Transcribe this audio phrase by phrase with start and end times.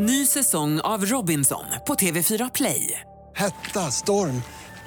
[0.00, 3.00] Ny säsong av Robinson på TV4 Play.
[3.36, 4.42] Hetta, storm,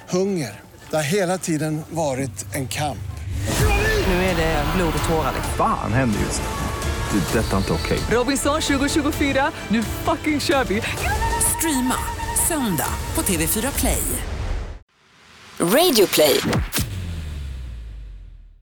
[0.10, 0.60] hunger.
[0.90, 3.12] Det har hela tiden varit en kamp.
[4.08, 5.32] Nu är det blod och tårar.
[5.36, 5.54] liksom.
[5.58, 7.20] Fan händer just nu.
[7.20, 7.40] Det.
[7.40, 8.00] är Detta är inte okej.
[8.12, 10.82] Robinson 2024, nu fucking kör vi!
[11.58, 11.96] Streama
[12.48, 14.02] söndag på TV4 Play.
[15.60, 16.40] Radio play.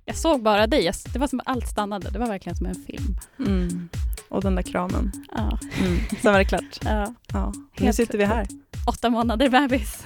[0.06, 0.92] Jag såg bara dig.
[1.14, 2.10] Det var som att allt stannade.
[2.10, 3.18] Det var verkligen som en film.
[3.40, 3.90] Mm.
[4.30, 5.12] Och den där kramen.
[5.36, 5.60] Ja.
[5.80, 6.00] Mm.
[6.22, 6.80] Sen var det klart.
[6.86, 7.14] ja.
[7.34, 7.54] Ja.
[7.80, 8.48] Nu sitter vi här.
[8.88, 10.04] Åtta månader bebis.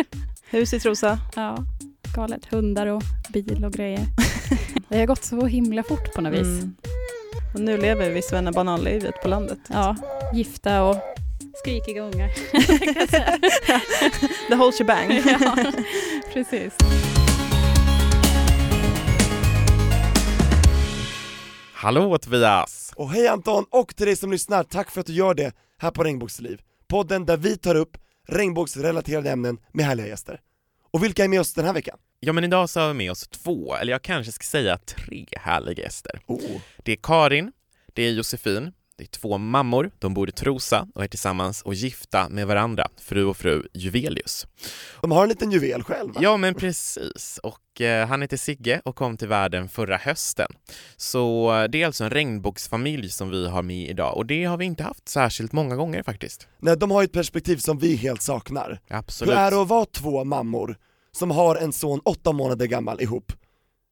[0.50, 1.18] Hus i Trosa.
[1.36, 1.56] Ja,
[2.14, 2.46] galet.
[2.46, 4.06] Hundar och bil och grejer.
[4.88, 6.40] Det har gått så himla fort på något vis.
[6.46, 6.74] Mm.
[7.54, 9.58] Och nu lever vi svennebananlivet på landet.
[9.68, 9.96] Ja,
[10.34, 10.96] gifta och
[11.54, 12.28] skrikiga ungar.
[14.48, 15.22] The whole shebang.
[15.40, 15.56] ja,
[16.32, 16.72] precis.
[21.86, 22.92] Hallå Tobias!
[22.96, 25.90] Och hej Anton, och till dig som lyssnar, tack för att du gör det här
[25.90, 26.60] på Regnbågsliv.
[26.88, 27.96] Podden där vi tar upp
[28.28, 30.40] regnbågsrelaterade ämnen med härliga gäster.
[30.92, 31.98] Och vilka är med oss den här veckan?
[32.20, 35.26] Ja men idag så har vi med oss två, eller jag kanske ska säga tre
[35.32, 36.20] härliga gäster.
[36.26, 36.60] Oh.
[36.84, 37.52] Det är Karin,
[37.94, 41.74] det är Josefin, det är två mammor, de bor i Trosa och är tillsammans och
[41.74, 44.46] gifta med varandra, fru och fru Juvelius.
[45.00, 46.20] De har en liten juvel själv va?
[46.22, 50.46] Ja men precis, och eh, han heter Sigge och kom till världen förra hösten.
[50.96, 54.56] Så eh, det är alltså en regnbågsfamilj som vi har med idag och det har
[54.56, 56.48] vi inte haft särskilt många gånger faktiskt.
[56.58, 58.80] Nej, de har ett perspektiv som vi helt saknar.
[58.88, 59.34] Absolut.
[59.34, 60.76] Hur är det att vara två mammor
[61.12, 63.32] som har en son åtta månader gammal ihop?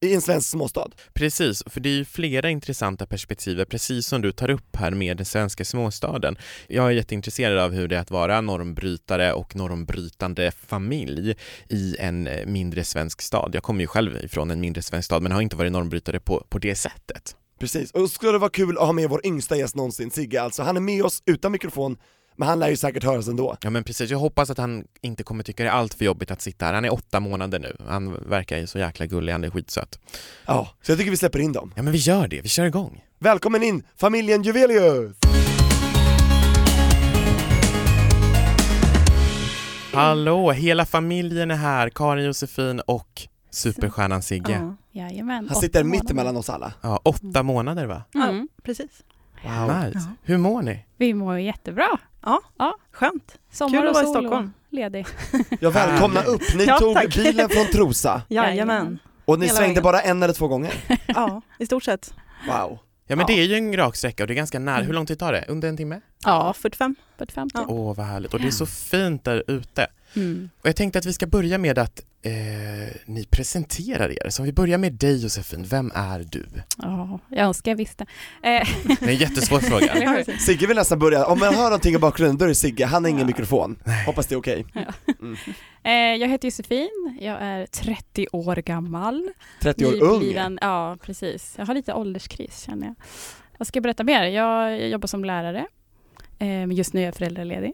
[0.05, 0.91] I en svensk småstad.
[1.13, 5.17] Precis, för det är ju flera intressanta perspektiv, precis som du tar upp här med
[5.17, 6.37] den svenska småstaden.
[6.69, 11.35] Jag är jätteintresserad av hur det är att vara normbrytare och normbrytande familj
[11.69, 13.51] i en eh, mindre svensk stad.
[13.55, 16.47] Jag kommer ju själv ifrån en mindre svensk stad men har inte varit normbrytare på,
[16.49, 17.37] på det sättet.
[17.59, 20.63] Precis, och skulle det vara kul att ha med vår yngsta gäst någonsin, Sigge alltså.
[20.63, 21.97] Han är med oss utan mikrofon,
[22.37, 23.57] men han lär ju säkert höras ändå.
[23.61, 26.31] Ja men precis, jag hoppas att han inte kommer tycka det är allt för jobbigt
[26.31, 26.75] att sitta här.
[26.75, 29.99] Han är åtta månader nu, han verkar ju så jäkla gullig, han är skitsöt.
[30.47, 31.73] Ja, så jag tycker vi släpper in dem.
[31.77, 33.05] Ja men vi gör det, vi kör igång.
[33.19, 35.17] Välkommen in, familjen Juvelius!
[39.93, 44.53] Hallå, hela familjen är här, Karin, Josefin och superstjärnan Sigge.
[44.53, 44.77] Ja.
[44.93, 45.49] Jajamän.
[45.49, 46.73] Han sitter mitt emellan oss alla.
[46.81, 48.03] Ja, åtta månader va?
[48.15, 48.49] Mm.
[48.63, 48.91] Precis.
[49.45, 49.85] Wow.
[49.85, 49.99] Nice.
[49.99, 50.15] Ja.
[50.23, 50.85] Hur mår ni?
[50.97, 51.89] Vi mår jättebra.
[52.93, 53.39] Skönt.
[53.53, 54.53] Sommar Kul att vara i Stockholm.
[54.71, 55.07] ledig.
[55.61, 57.15] Jag välkomnar upp, ni Ja, tog tack.
[57.17, 58.99] bilen från Trosa Jajamän.
[59.25, 59.83] och ni Hela svängde vägen.
[59.83, 60.75] bara en eller två gånger.
[61.07, 62.15] Ja, i stort sett.
[62.47, 62.79] Wow.
[63.07, 64.83] Ja men det är ju en rak sträcka och det är ganska nära.
[64.83, 65.45] Hur lång tid tar det?
[65.49, 66.01] Under en timme?
[66.25, 66.97] Ja, 45.
[67.19, 67.65] 45 Ja.
[67.69, 68.35] Åh vad härligt.
[68.35, 69.87] Och det är så fint där ute.
[70.17, 70.51] mm.
[70.63, 72.33] Och jag tänkte att vi ska börja med att eh,
[73.07, 74.31] ni presenterar er.
[74.31, 76.47] Så om vi börjar med dig Josefin, vem är du?
[76.83, 78.03] Ja, jag önskar jag visste.
[78.03, 78.09] Eh,
[78.43, 80.25] Det är en jättesvår fråga.
[80.39, 83.05] Sigge vill nästan börja, om man hör någonting i bakgrunden då är det Sigge, han
[83.05, 83.27] har ingen Ja.
[83.27, 83.77] mikrofon.
[83.85, 84.07] Nej.
[84.07, 84.67] Hoppas det är okej.
[85.87, 89.29] Eh, jag heter Josefin, jag är 30 år gammal.
[89.63, 90.57] 30 år ung.
[90.61, 91.55] Ja, precis.
[91.59, 92.95] Jag har lite ålderskris känner jag.
[93.59, 94.25] Vad ska jag berätta mer?
[94.25, 95.67] Jag, jag jobbar som lärare.
[96.39, 97.73] Eh, just nu är jag föräldraledig.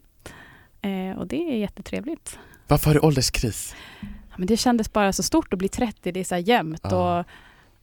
[0.83, 2.39] Eh, och det är jättetrevligt.
[2.69, 3.75] Varför har du ålderskris?
[4.01, 6.81] Ja, men det kändes bara så stort att bli 30, det är så här jämnt.
[6.83, 7.21] Ja.
[7.21, 7.27] Och,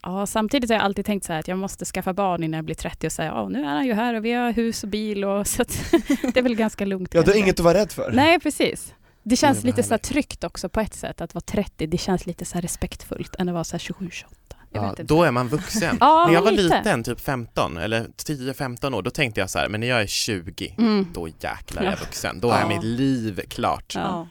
[0.01, 2.65] ja, samtidigt har jag alltid tänkt så här att jag måste skaffa barn innan jag
[2.65, 4.89] blir 30 och säga ja nu är han ju här och vi har hus och
[4.89, 5.63] bil och så
[6.33, 7.13] det är väl ganska lugnt.
[7.13, 8.11] Ja, du har inget att vara rädd för.
[8.13, 8.93] Nej, precis.
[9.23, 11.87] Det känns Det lite så här tryggt också på ett sätt att vara 30.
[11.87, 14.35] Det känns lite så respektfullt än att vara så här 27, 28.
[14.49, 14.56] Jag
[14.97, 15.97] Ja, då är man vuxen.
[15.99, 16.77] Ja, när jag var lite.
[16.77, 20.07] liten, typ 15 eller 10-15 år, då tänkte jag så här, men när jag är
[20.07, 21.07] 20, Mm.
[21.13, 21.97] då jäklar är jag Ja.
[21.99, 22.39] vuxen.
[22.39, 22.67] Då är Ja.
[22.67, 23.93] mitt liv klart.
[23.95, 24.27] Ja.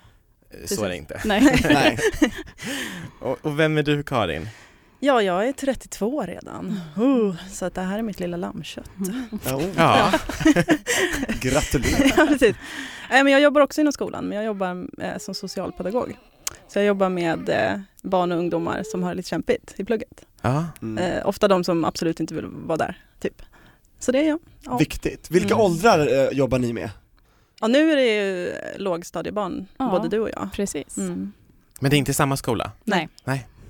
[0.67, 1.21] Så är det inte.
[1.25, 1.61] Nej.
[1.71, 1.99] Nej.
[3.21, 4.49] Och, och vem är du Karin?
[5.01, 6.81] Ja, jag är 32 redan.
[6.99, 8.91] Uh, så att det här är mitt lilla lammkött.
[9.47, 9.63] Ja, oh.
[9.77, 10.13] Ja,
[11.41, 12.13] Gratulerar.
[12.17, 12.57] ja, precis.
[13.11, 16.17] Nej, men jag jobbar också inom skolan, men jag jobbar eh, som socialpedagog.
[16.69, 20.25] Så jag jobbar med eh, barn och ungdomar som har det lite kämpigt i plugget.
[20.43, 20.65] ja.
[20.83, 20.99] Mm.
[21.05, 23.43] Eh, ofta de som absolut inte vill vara där, typ.
[23.99, 24.39] Så det är jag.
[24.65, 24.77] Ja.
[24.77, 25.31] Viktigt.
[25.31, 25.67] Vilka Mm.
[25.67, 26.91] åldrar eh, jobbar ni med?
[27.61, 29.91] Ja, nu är det ju lågstadiebarn, Ja.
[29.91, 30.49] både du och jag.
[30.53, 30.97] Precis.
[30.99, 31.33] Mm.
[31.81, 32.73] Men det är inte samma skola?
[32.85, 33.09] Nej.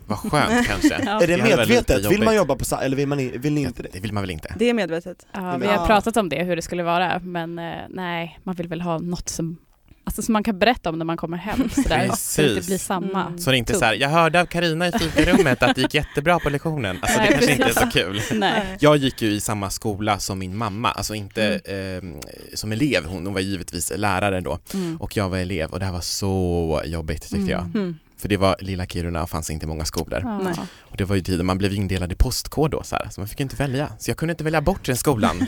[0.07, 1.01] Vad skönt kanske.
[1.05, 1.23] Ja.
[1.23, 2.11] är det medvetet?
[2.11, 3.89] Vill man jobba på sa- eller vill, man, vill ni inte det?
[3.93, 4.55] Det vill man väl inte?
[4.59, 5.27] Det är medvetet.
[5.33, 7.55] Ja, vi har pratat om det, hur det skulle vara, men
[7.89, 9.57] nej, man vill väl ha något som,
[10.07, 11.71] alltså, som man kan berätta om när man kommer hem.
[11.71, 13.27] Sådär, så det inte blir samma.
[13.27, 13.39] Mm.
[13.39, 15.95] Så det är inte så här, jag hörde av Karina i fikarummet att det gick
[15.95, 16.99] jättebra på lektionen.
[17.03, 18.21] Alltså det Nej, kanske inte är så kul.
[18.39, 18.77] Nej.
[18.81, 22.21] Jag gick ju i samma skola som min mamma, alltså inte eh,
[22.55, 24.97] som elev, hon, hon var givetvis lärare då Mm.
[24.97, 27.95] och jag var elev och det här var så jobbigt tyckte jag.
[28.27, 28.29] Mm.
[28.29, 30.21] för det var lilla Kiruna och fanns inte många skolor.
[30.25, 30.39] Ja.
[30.39, 30.55] Nej.
[30.81, 33.29] Och det var ju tiden man blev indelad i postkod då så, här, så man
[33.29, 33.89] fick ju inte välja.
[33.99, 35.47] Så jag kunde inte välja bort den skolan.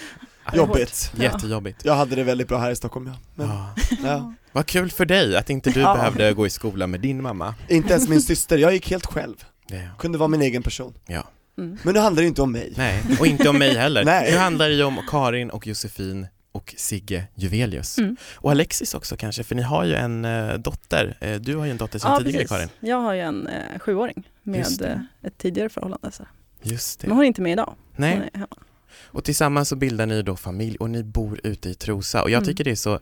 [0.54, 1.12] Jobbigt.
[1.16, 1.84] Jättejobbigt.
[1.84, 3.14] Jag hade det väldigt bra här i Stockholm ja.
[3.34, 3.74] Men, Ja.
[4.04, 4.34] ja.
[4.52, 5.94] Vad kul för dig att inte du Ja.
[5.94, 7.54] behövde gå i skola med din mamma.
[7.68, 9.34] Inte ens min syster, jag gick helt själv.
[9.68, 10.94] Det, Kunde vara min egen person.
[11.06, 11.22] ja.
[11.58, 11.78] Mm.
[11.82, 12.72] Men nu handlar det ju inte om mig.
[12.76, 14.04] Nej, och inte om mig heller.
[14.14, 14.30] Nej.
[14.32, 17.98] Nu handlar det ju om Karin och Josefin och Sigge Juvelius.
[17.98, 18.16] Mm.
[18.34, 21.16] Och Alexis också kanske, för ni har ju en eh, dotter.
[21.20, 22.48] Eh, du har ju en dotter sedan Ja, tidigare precis.
[22.56, 22.68] Karin.
[22.80, 26.12] Jag har ju en eh, sjuåring med eh, ett tidigare förhållande.
[26.12, 26.24] Så.
[26.62, 27.06] Just det.
[27.06, 27.66] Men hon är inte med idag.
[27.66, 28.56] Hon Nej, är hemma.
[29.04, 32.38] och tillsammans så bildar ni då familj och ni bor ute i Trosa och jag
[32.38, 32.46] Mm.
[32.46, 33.00] tycker det är så eh,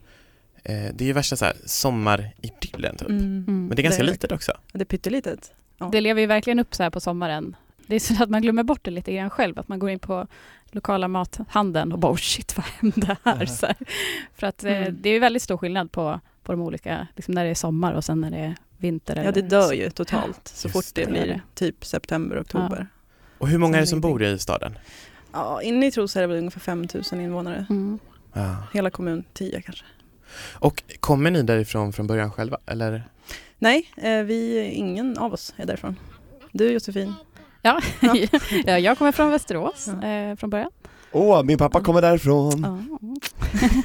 [0.94, 3.08] det är ju värsta så här sommaridyllen typ.
[3.08, 3.24] Mm.
[3.24, 3.66] Mm.
[3.66, 4.52] Men det är ganska Det är litet också.
[4.72, 5.52] Det är pyttelitet.
[5.78, 5.88] Ja.
[5.92, 7.56] Det lever ju verkligen upp så här på sommaren.
[7.86, 9.98] Det är så att man glömmer bort det lite grann själv, att man går in
[9.98, 10.26] på
[10.74, 13.46] lokala mathandeln och bara oh shit vad hände här?
[13.46, 13.76] Så här.
[14.34, 14.98] För att eh, Mm.
[15.00, 17.92] det är ju väldigt stor skillnad på, på de olika, liksom när det är sommar
[17.92, 19.22] och sen när det är vinter.
[19.24, 21.10] Ja, det dör ju totalt så fort det det.
[21.10, 22.86] blir typ september, oktober.
[23.38, 24.78] Och hur många är det som bor i staden?
[25.32, 27.66] Ja, inne i Trosa är det väl ungefär 5000 invånare.
[27.70, 27.98] Mm.
[28.32, 28.56] Ja.
[28.72, 29.84] Hela kommun 10 kanske.
[30.52, 33.04] Och kommer ni därifrån från början själva eller?
[33.58, 35.96] Nej, eh, vi, ingen av oss är därifrån.
[36.52, 37.14] Du Josefin?
[37.64, 37.80] Ja.
[38.00, 38.14] Ja.
[38.66, 40.08] ja, jag kommer från Västerås Ja.
[40.08, 40.70] eh, från början.
[41.12, 42.64] Åh, min pappa kommer därifrån.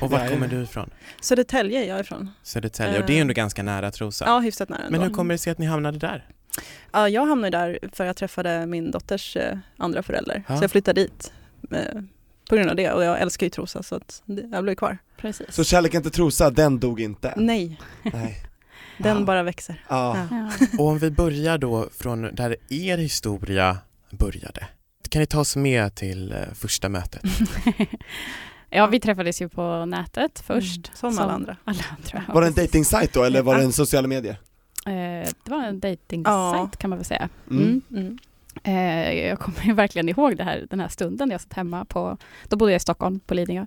[0.01, 0.89] Och var kommer du ifrån?
[1.21, 2.29] Södertälje är jag ifrån.
[2.43, 4.25] Södertälje, och det är ju ändå ganska nära Trosa.
[4.27, 5.07] Ja, hyfsat nära Men ändå.
[5.07, 6.25] hur kommer det sig att ni hamnade där?
[6.91, 10.43] Ja, jag hamnade där för jag träffade min dotters eh, andra förälder.
[10.47, 10.57] Ja.
[10.57, 11.33] Så jag flyttade dit
[11.71, 11.79] eh,
[12.49, 14.97] på grund av det och jag älskar ju Trosa så att det- jag blev kvar.
[15.17, 15.47] Precis.
[15.55, 17.33] Så kärleken till Trosa, den dog inte?
[17.37, 18.37] Nej, Nej.
[18.99, 19.23] Den Ja.
[19.23, 19.83] bara växer.
[19.87, 20.27] Ja.
[20.79, 23.77] Och om vi börjar då från där er historia
[24.11, 24.67] började.
[25.09, 27.21] Kan ni ta oss med till eh, första mötet?
[28.69, 30.91] ja, vi träffades ju på nätet först.
[30.97, 31.57] Som alla andra.
[31.63, 32.23] Alla andra.
[32.27, 34.37] ja, Var det en dating då eller var det en sociala medier?
[34.85, 36.69] Eh, det var en dating Ja.
[36.77, 37.29] kan man väl säga.
[37.51, 37.81] Mm.
[37.91, 38.01] Mm.
[38.03, 38.19] Mm.
[38.63, 42.17] Eh, jag kommer verkligen ihåg det här, den här stunden jag satt hemma på,
[42.47, 43.65] då bodde jag i Stockholm på Lidingö.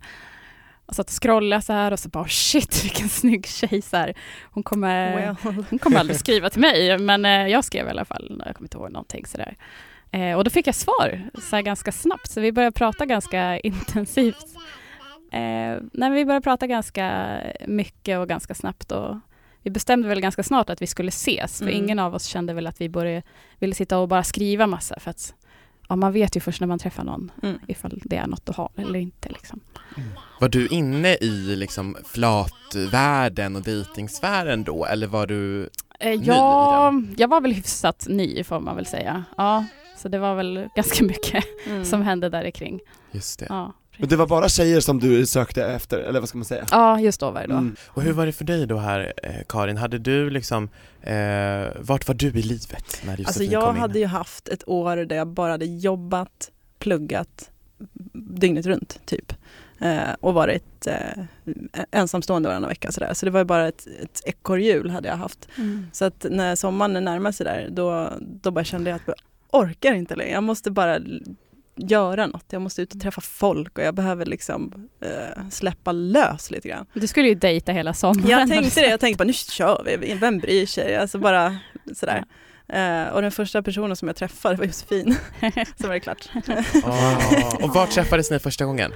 [0.92, 4.14] Och satt och scrollade så här och så bara shit vilken snygg tjej så här.
[4.50, 5.54] Hon kommer, Well.
[5.70, 8.64] hon kommer aldrig skriva till mig men eh, jag skrev i alla fall, jag kommer
[8.66, 9.56] inte ihåg någonting sådär.
[10.10, 13.58] Eh, och då fick jag svar så här ganska snabbt så vi började prata ganska
[13.58, 14.46] intensivt.
[15.32, 17.36] Eh, nej, vi började prata ganska
[17.66, 19.16] mycket och ganska snabbt och
[19.62, 21.84] vi bestämde väl ganska snart att vi skulle ses för Mm.
[21.84, 23.22] ingen av oss kände väl att vi började,
[23.58, 25.34] ville sitta och bara skriva massa för att
[25.92, 27.58] ja, man vet ju först när man träffar någon Mm.
[27.68, 29.28] ifall det är något att ha eller inte.
[29.28, 29.60] Liksom.
[30.40, 35.68] Var du inne i liksom flatvärlden och dejtingsfären då eller var du
[36.00, 39.24] Eh, i ja, jag var väl hyfsat ny får man väl säga.
[39.36, 39.64] Ja,
[39.96, 41.84] så det var väl ganska mycket Mm.
[41.84, 42.80] som hände där kring.
[43.10, 43.46] just det?
[43.48, 46.66] Ja, Men det var bara tjejer som du sökte efter, eller vad ska man säga?
[46.70, 47.54] ja just då var det då.
[47.54, 47.76] Mm.
[47.86, 49.76] Och hur var det för dig då här eh, Karin?
[49.76, 50.68] Hade du liksom,
[51.00, 53.80] eh, vart var du i livet när Josefin Alltså jag kom in?
[53.80, 57.50] hade ju haft ett år där jag bara hade jobbat, pluggat
[58.12, 59.32] dygnet runt typ.
[59.80, 61.24] Eh, och varit eh,
[61.90, 63.14] ensamstående varannan vecka sådär.
[63.14, 65.48] Så det var ju bara ett, ett ekorrhjul hade jag haft.
[65.58, 65.86] Mm.
[65.92, 69.16] Så att när sommaren närmade sig där då, då bara kände jag att jag
[69.50, 70.30] orkar inte längre.
[70.30, 70.98] Jag måste bara
[71.76, 72.44] göra något.
[72.50, 76.86] Jag måste ut och träffa folk och jag behöver liksom eh, släppa lös lite grann.
[76.94, 78.28] Du skulle ju dejta hela sommaren.
[78.28, 80.96] Jag tänkte det, jag tänkte bara nu kör vi, vem bryr sig?
[80.96, 81.56] Alltså bara
[81.94, 82.24] sådär.
[82.68, 85.16] Eh, och den första personen som jag träffade var Josefin.
[85.80, 86.28] Så var det klart.
[86.84, 88.92] Ah, och var träffades ni första gången?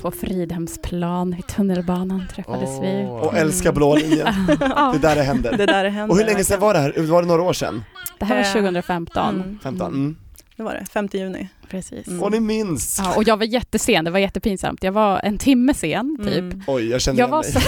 [0.00, 3.04] På Fridhemsplan i tunnelbanan träffades vi.
[3.08, 3.20] Åh.
[3.20, 4.26] Och älska blå linjen,
[4.92, 5.56] det där det händer.
[5.56, 6.12] Det där hände.
[6.12, 7.02] Och hur länge sedan var det här?
[7.06, 7.84] Var det några år sedan?
[8.18, 9.34] det här var Eh, 2015.
[9.34, 9.92] Mm, 15?
[9.92, 10.16] Mm.
[10.56, 11.48] det var det, 5 juni.
[11.70, 12.06] Precis.
[12.08, 12.22] Mm.
[12.22, 13.00] Och ni minns?
[13.04, 14.82] Ja, och jag var jättesen, det var jättepinsamt.
[14.82, 16.38] Jag var en timme sen typ.
[16.38, 16.62] Mm.
[16.66, 17.52] Oj, jag känner Jag var, mig.
[17.52, 17.60] så,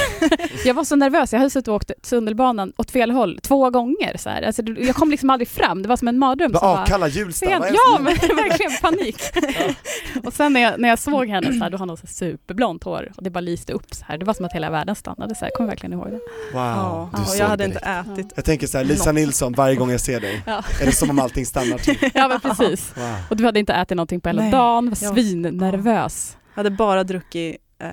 [0.68, 4.16] jag var så nervös, jag hade suttit och åkt tunnelbanan åt fel håll två gånger.
[4.18, 4.42] Så här.
[4.42, 6.52] Alltså, jag kom liksom aldrig fram, det var som en mardröm.
[6.52, 7.58] Bara bara- avkalla Hjulsta, ja,
[8.00, 8.04] men
[8.36, 9.22] verkligen panik.
[10.24, 12.84] och sen när jag, när jag såg henne så här, då har hon så superblont
[12.84, 14.18] hår och det bara lyste upp så här.
[14.18, 15.46] Det var som att hela världen stannade så här.
[15.46, 16.20] Jag kommer verkligen ihåg det.
[16.52, 17.86] Wow, Ja, du och såg jag hade direkt.
[17.86, 18.32] inte ätit.
[18.36, 20.62] Jag tänker så här, Lisa Nilsson, varje gång jag ser dig, Ja.
[20.80, 21.96] är det som om allting stannar till.
[22.14, 22.92] Ja men precis.
[22.96, 23.04] Wow.
[23.30, 26.36] Och du hade inte ätit någonting på hela Nej, dagen, var svinnervös.
[26.54, 27.88] Jag hade bara druckit eh,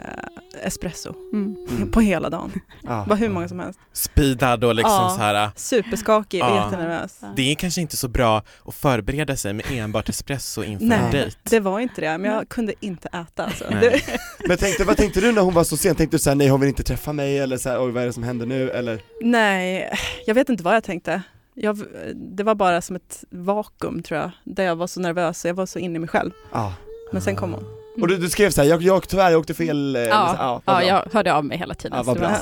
[0.64, 1.56] espresso Mm.
[1.70, 1.92] Mm.
[1.92, 2.52] på hela dagen.
[2.84, 2.94] Ja.
[3.04, 3.80] Det var hur många som helst.
[3.94, 5.10] Speedad och liksom Ja.
[5.18, 5.50] så här.
[5.56, 6.64] Superskakig och Ja.
[6.66, 7.20] jättenervös.
[7.36, 11.12] Det är kanske inte så bra att förbereda sig med enbart espresso inför en Nej,
[11.12, 11.38] dejt.
[11.44, 12.18] det var inte det.
[12.18, 13.46] Men jag kunde inte äta.
[13.46, 13.64] Alltså.
[14.48, 15.96] Men tänkte, vad tänkte du när hon var så sen?
[15.96, 18.08] Tänkte du såhär, nej hon vill inte träffa mig eller så här, oj vad är
[18.08, 19.02] det som händer nu eller?
[19.22, 19.90] nej,
[20.26, 21.22] jag vet inte vad jag tänkte.
[21.58, 21.80] Jag,
[22.16, 25.56] det var bara som ett vakuum tror jag, där jag var så nervös och jag
[25.56, 26.32] var så inne i mig själv.
[26.52, 26.74] Ja.
[27.12, 27.64] Men sen kom hon.
[28.02, 30.44] Och du, du skrev så här, jag, jag tyvärr jag åkte fel, eh, Ja, så-
[30.44, 31.98] ja, Ja, jag hörde av mig hela tiden.
[31.98, 32.38] Ja, så vad bra.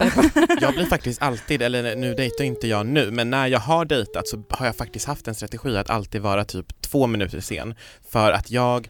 [0.62, 4.27] Jag blir faktiskt alltid, eller nu dejtar inte jag nu, men när jag har dejtat
[4.27, 7.75] så har jag faktiskt haft en strategi att alltid vara typ två minuter sen.
[8.10, 8.89] För att jag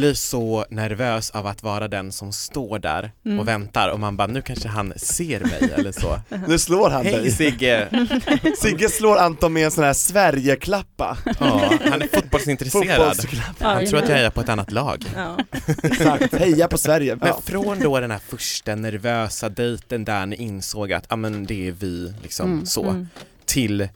[0.00, 3.38] blir så nervös av att vara den som står där Mm.
[3.40, 6.20] och väntar och man bara, nu kanske han ser mig eller så.
[6.48, 7.30] Nu slår han Hej dig.
[7.30, 7.88] Sigge!
[8.62, 11.18] Sigge slår Anton med en sån här Sverigeklappa.
[11.40, 13.16] Ja, han är fotbollsintresserad.
[13.58, 15.04] Han tror att jag är på ett annat lag.
[15.16, 15.38] Ja.
[15.82, 17.16] Exakt, heja på Sverige.
[17.16, 17.40] Men Ja.
[17.44, 21.72] från då den här första nervösa dejten där ni insåg att, ja men det är
[21.72, 23.08] vi, liksom Mm, så, Mm.
[23.44, 23.88] till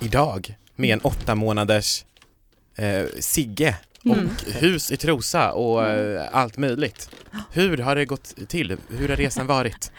[0.00, 2.04] idag med en åtta månaders
[2.76, 4.28] eh, Sigge och Mm.
[4.60, 7.10] hus i Trosa och eh, allt möjligt.
[7.52, 8.76] Hur har det gått till?
[8.88, 9.92] Hur har resan varit?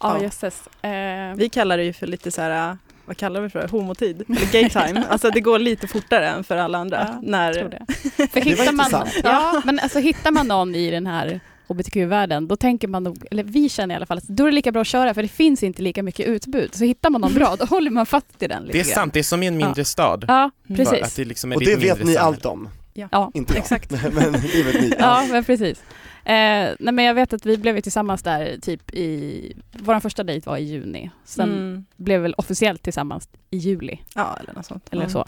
[0.00, 0.22] Ja, Ja.
[0.22, 0.62] jösses.
[0.82, 4.22] Eh, Vi kallar det ju för lite så här, vad kallar vi för homotid?
[4.28, 5.04] Eller gay time.
[5.08, 7.08] Alltså det går lite fortare än för alla andra.
[7.12, 7.86] Ja, när, tror det.
[8.02, 9.10] För Det var hittar man, intressant.
[9.24, 13.42] ja, men alltså hittar man någon i den här hbtq-världen, då tänker man nog, eller
[13.42, 15.28] vi känner i alla fall, att då är det lika bra att köra för det
[15.28, 16.74] finns inte lika mycket utbud.
[16.74, 18.94] Så hittar man någon bra, då håller man fast i den lite Det är grann.
[18.94, 20.24] sant, det är som i en mindre stad.
[20.28, 20.76] Ja, Mm.
[20.76, 21.14] För Att precis.
[21.16, 22.20] det liksom är Och det vet ni samhälle.
[22.20, 23.60] allt om, Ja, inte jag.
[23.60, 23.90] exakt.
[24.14, 24.92] Men det vet ni.
[24.98, 25.82] ja men precis.
[26.24, 30.22] Eh, nej men jag vet att vi blev ju tillsammans där typ i, vår första
[30.24, 31.10] dejt var i juni.
[31.24, 31.84] Sen Mm.
[31.96, 34.00] blev vi väl officiellt tillsammans i juli.
[34.14, 34.88] Ja, eller något sånt.
[34.92, 35.08] eller Ja.
[35.08, 35.26] så.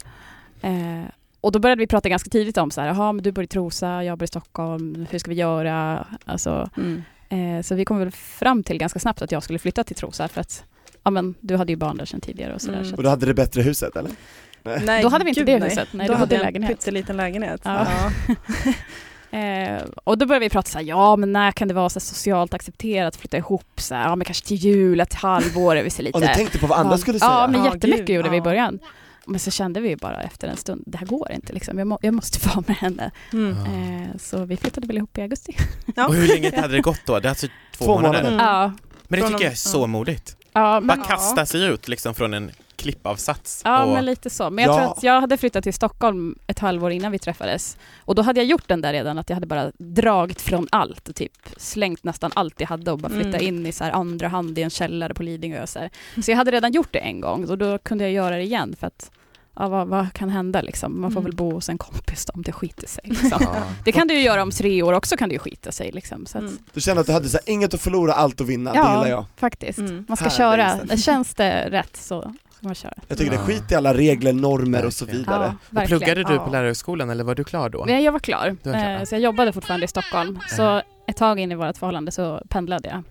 [0.66, 1.04] Eh,
[1.40, 3.46] och då började vi prata ganska tidigt om så här, jaha men du bor i
[3.46, 6.06] Trosa, jag bor i Stockholm, hur ska vi göra?
[6.24, 7.02] Alltså, Mm.
[7.28, 10.28] eh, så vi kom väl fram till ganska snabbt att jag skulle flytta till Trosa
[10.28, 10.64] för att
[11.02, 12.78] ja, men, du hade ju barn där sedan tidigare och sådär.
[12.78, 12.90] Mm.
[12.90, 14.10] Så Och då hade det bättre huset eller?
[14.64, 15.68] Nej, Då hade vi inte gud, det nej.
[15.68, 15.88] huset.
[15.92, 16.70] Nej, då då hade jag lägenhet.
[16.70, 17.60] en pytteliten lägenhet.
[17.64, 17.86] Ja.
[19.30, 19.38] Ja.
[19.38, 22.00] eh, och då började vi prata så här, ja men när kan det vara så
[22.00, 23.80] socialt accepterat att flytta ihop?
[23.80, 26.16] Så här, ja men kanske till jul, ett halvår är vi så lite.
[26.18, 27.30] Och ni tänkte på vad andra ja, skulle säga?
[27.30, 28.44] Ja, men Ja, jättemycket gud, gjorde vi i ja.
[28.44, 28.78] början.
[29.26, 31.78] Men så kände vi bara efter en stund, det här går inte liksom.
[31.78, 33.10] Jag, må, jag måste vara med henne.
[33.32, 33.56] Mm.
[33.58, 33.66] Ja.
[34.12, 35.56] Eh, så vi flyttade väl ihop i augusti.
[35.96, 36.06] Ja.
[36.06, 37.20] Och hur länge hade det gått då?
[37.20, 38.22] Det är alltså två, Två månader.
[38.22, 38.28] månader.
[38.34, 38.46] Mm.
[38.46, 38.72] Ja,
[39.08, 40.36] Men det tycker jag är så modigt.
[40.52, 42.50] ja, men, Bara kasta sig ut liksom från en
[42.82, 43.62] klippavsats.
[43.64, 43.92] ja och...
[43.92, 44.50] men lite så.
[44.50, 44.78] Men jag Ja.
[44.78, 47.76] tror att jag hade flyttat till Stockholm ett halvår innan vi träffades.
[47.98, 51.08] Och då hade jag gjort den där redan, att jag hade bara dragit från allt
[51.08, 53.42] och typ slängt nästan allt jag hade och bara flytta Mm.
[53.46, 55.66] in i så här andra hand i en källare på Lidingö.
[55.66, 55.90] Så, här.
[56.22, 58.76] så jag hade redan gjort det en gång och då kunde jag göra det igen
[58.80, 59.10] för att
[59.56, 61.00] ja, vad, vad kan hända liksom?
[61.00, 61.30] Man får Mm.
[61.30, 63.02] väl bo hos en kompis då, om det skiter sig.
[63.08, 63.38] Liksom.
[63.40, 63.54] Ja.
[63.84, 66.26] Det kan du ju göra om tre år också kan det ju skita sig liksom.
[66.26, 66.58] Så att, Mm.
[66.72, 68.94] Du kände att du hade så här, inget att förlora, allt att vinna, det Ja.
[68.98, 69.24] gillar jag.
[69.36, 69.78] faktiskt.
[69.78, 70.04] Mm.
[70.08, 70.70] Man ska Härlig köra.
[70.70, 70.98] inställning.
[70.98, 72.94] Känns det rätt så ska man köra.
[73.08, 73.38] Jag tycker Ja.
[73.38, 75.54] det, skit i alla regler, normer och så vidare.
[75.70, 76.44] Ja, Och pluggade du Ja.
[76.44, 77.84] på lärarhögskolan eller var du klar då?
[77.86, 79.06] Men Jag var klar, var klar, Eh, ja.
[79.06, 80.38] så jag jobbade fortfarande i Stockholm.
[80.56, 83.02] Så ett tag in i vårt förhållande så pendlade jag.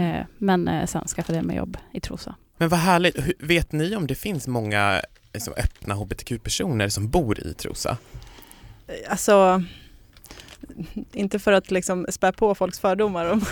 [0.00, 2.34] Eh, Men eh, sen skaffade jag mig jobb i Trosa.
[2.56, 3.16] Men vad härligt.
[3.38, 5.00] Vet ni om det finns många
[5.34, 7.96] liksom, öppna hbtq-personer som bor i Trosa?
[9.08, 9.62] Alltså,
[11.12, 13.44] inte för att liksom spä på folks fördomar om,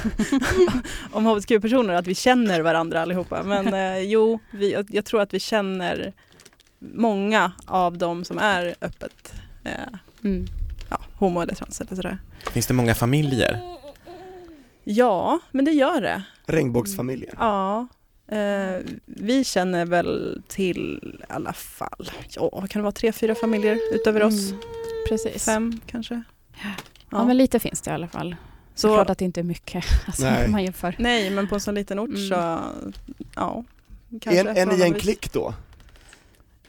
[1.12, 3.42] om hbtq-personer, att vi känner varandra allihopa.
[3.42, 6.12] Men eh, jo, vi, jag, tror att vi känner
[6.78, 9.34] många av dem som är öppet
[9.64, 10.46] eh, Mm.
[10.90, 12.18] ja, homo eller trans eller sådär.
[12.52, 13.60] Finns det många familjer?
[14.84, 16.22] Ja, men det gör det.
[16.46, 17.34] Regnbågsfamiljen.
[17.38, 17.86] Ja.
[18.32, 23.78] Eh, vi känner väl till i alla fall, ja, kan det vara, tre, fyra familjer
[23.92, 24.50] utöver oss?
[24.50, 24.62] Mm.
[25.08, 25.44] Precis.
[25.44, 26.22] Fem kanske?
[27.10, 27.24] Ja.
[27.24, 28.36] men lite finns det i alla fall.
[28.74, 30.48] Så Så- klart att det inte är mycket alltså, Nej.
[30.48, 30.94] man jämför.
[30.98, 32.28] Nej, men på en sån liten ort Mm.
[32.28, 32.34] så,
[33.34, 33.64] ja.
[34.20, 35.54] kanske En, en i en klick då?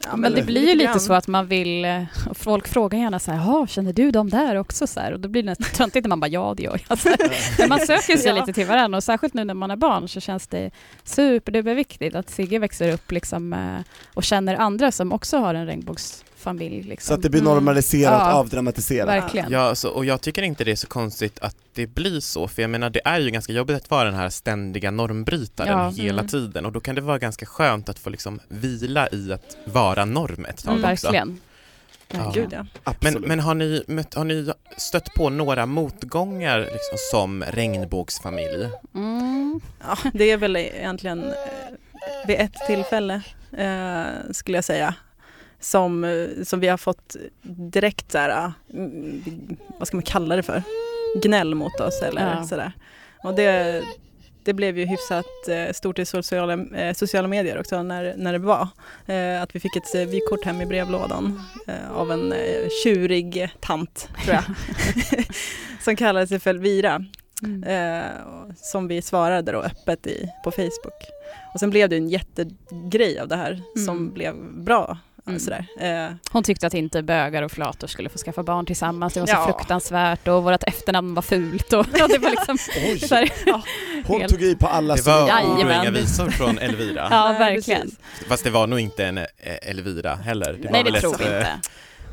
[0.06, 2.02] Ja, men det blir ju lite så att man vill, eh,
[2.34, 4.86] folk frågar gärna så här, "Jaha, känner du dem där också?
[4.86, 6.98] Så här, och då blir det nästan töntigt när man bara, ja det gör jag.
[7.02, 7.18] Så här.
[7.58, 8.34] Men man söker sig Ja.
[8.40, 10.70] lite till varandra och särskilt nu när man är barn så känns det
[11.04, 13.80] superduperviktigt att Sigge växer upp liksom, eh,
[14.14, 15.66] och känner andra som också har en
[16.44, 16.82] regnbågsfamilj.
[16.82, 17.06] Liksom.
[17.08, 17.54] Så att det blir Mm.
[17.54, 18.32] normaliserat, Ja.
[18.32, 19.08] avdramatiserat.
[19.08, 19.52] Verkligen.
[19.52, 22.62] Ja, så, och jag tycker inte det är så konstigt att det blir så, för
[22.62, 26.20] jag menar det är ju ganska jobbigt att vara den här ständiga normbrytaren Ja, hela
[26.20, 26.28] mm.
[26.28, 30.04] tiden och då kan det vara ganska skönt att få liksom vila i att vara
[30.04, 31.06] norm ett tag Mm, också.
[31.06, 31.40] Verkligen.
[32.12, 32.30] Ja.
[32.34, 32.66] Gud ja.
[33.00, 38.68] Men, men har, ni mött, har ni stött på några motgångar liksom, som regnbågsfamilj?
[38.94, 39.60] Mm.
[39.86, 39.96] ja.
[40.12, 41.32] Det är väl egentligen
[42.26, 43.22] vid ett tillfälle
[43.58, 44.94] eh, skulle jag säga.
[45.64, 49.22] Som, eh, som vi har fått direkt så här, mm,
[49.78, 50.62] vad ska man kalla det för?
[51.22, 52.44] Gnäll mot oss eller Ja.
[52.44, 52.72] sådär.
[53.22, 53.82] Och det,
[54.44, 58.38] det blev ju hyfsat eh, stort i sociala, eh, sociala medier också när, när det
[58.38, 58.68] var.
[59.06, 63.48] Eh, att vi fick ett eh, vykort hem i brevlådan eh, av en eh, tjurig
[63.60, 64.44] tant, tror jag.
[65.80, 67.04] som kallade sig för Elvira.
[67.42, 67.62] Mm.
[67.64, 68.10] Eh,
[68.56, 71.02] som vi svarade då öppet i, på Facebook.
[71.54, 74.12] Och sen blev det en jättegrej av det här som Mm.
[74.14, 75.40] blev bra Mm.
[75.40, 75.66] Sådär.
[75.80, 79.14] Eh, Hon tyckte att inte bögar och flator skulle få skaffa barn tillsammans.
[79.14, 79.44] Det var så Ja.
[79.46, 81.72] fruktansvärt och vårt efternamn var fult.
[81.72, 83.30] Och, ja, det var liksom Oj, här,
[84.06, 87.08] hon helt- tog i på alla Det var ord och inga visor från Elvira.
[87.10, 87.90] Ja, verkligen.
[88.28, 89.24] Fast det var nog inte en eh,
[89.62, 90.52] Elvira heller.
[90.62, 91.46] Det var Nej, det tror vi eh, inte.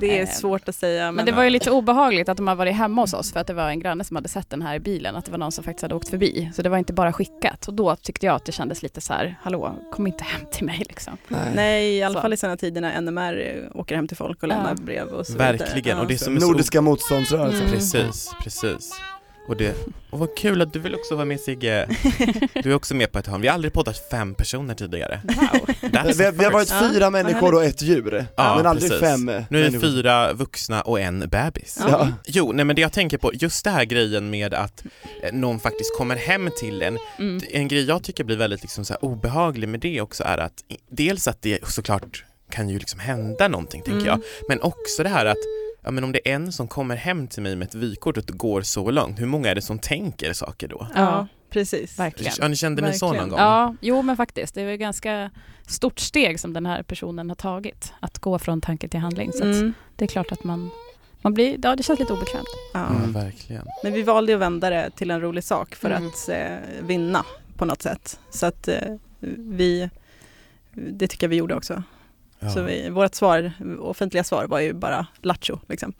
[0.02, 1.06] Det är Eh, svårt att säga.
[1.06, 3.40] Men, Men det var ju lite obehagligt att de har varit hemma hos oss för
[3.40, 5.38] att det var en granne som hade sett den här i bilen, att det var
[5.38, 6.52] någon som faktiskt hade åkt förbi.
[6.56, 7.68] Så det var inte bara skickat.
[7.68, 10.66] Och då tyckte jag att det kändes lite så här, hallå, kom inte hem till
[10.66, 11.18] mig liksom.
[11.56, 12.22] Nej, i alla Så.
[12.22, 13.40] fall i sena tider när NMR
[13.74, 14.56] eh, åker hem till folk och Ja.
[14.56, 15.58] lämnar brev och så vidare.
[15.58, 17.62] Verkligen, och det som är så Nordiska motståndsrörelsen.
[17.62, 17.72] Mm.
[17.72, 18.92] Precis, precis.
[19.48, 19.76] Och, det,
[20.10, 21.88] och vad kul att du vill också vara med Sigge.
[22.64, 23.42] Du är också med på ett hörn.
[23.42, 25.22] Vi har aldrig poddat fem personer tidigare.
[25.24, 25.76] Wow.
[25.82, 28.92] Vi, har- vi har varit Ja, fyra vad människor och ett djur, Ja, men aldrig
[28.92, 29.08] precis.
[29.08, 29.80] fem Nu är människor.
[29.88, 31.80] fyra vuxna och en bebis.
[31.90, 32.08] Ja.
[32.26, 34.84] Jo, nej men det jag tänker på, just det här grejen med att
[35.24, 36.98] eh, någon faktiskt kommer hem till en.
[37.20, 37.42] Mm.
[37.52, 40.54] En grej jag tycker blir väldigt liksom så här obehaglig med det också är att
[40.92, 44.08] dels att det såklart kan ju liksom hända någonting tänker Mm.
[44.08, 44.20] jag,
[44.50, 45.38] men också det här att
[45.84, 48.24] Ja men om det är en som kommer hem till mig med ett vykort och
[48.28, 50.88] går så långt, hur många är det som tänker saker då?
[50.96, 52.00] Ja, precis.
[52.00, 52.34] Verkligen.
[52.40, 53.40] Ja, ni kände ni så någon gång?
[53.40, 54.56] Ja, jo men faktiskt.
[54.56, 55.30] Det är ett ganska
[55.68, 57.94] stort steg som den här personen har tagit.
[58.00, 59.32] Att gå från tanke till handling.
[59.32, 59.74] Så att Mm.
[59.96, 60.70] det är klart att man,
[61.22, 62.48] man blir, ja det känns lite obekvämt.
[62.74, 62.88] Ja.
[62.88, 63.66] Mm, verkligen.
[63.84, 66.08] Men vi valde att vända det till en rolig sak för Mm.
[66.08, 66.58] att eh,
[66.88, 67.26] vinna
[67.58, 68.20] på något sätt.
[68.32, 68.76] Så att eh,
[69.38, 69.90] vi,
[70.74, 71.84] det tycker jag vi gjorde också.
[72.42, 72.50] Ja.
[72.50, 75.94] Så vi, vårt svar, offentliga svar var ju bara lattjo liksom.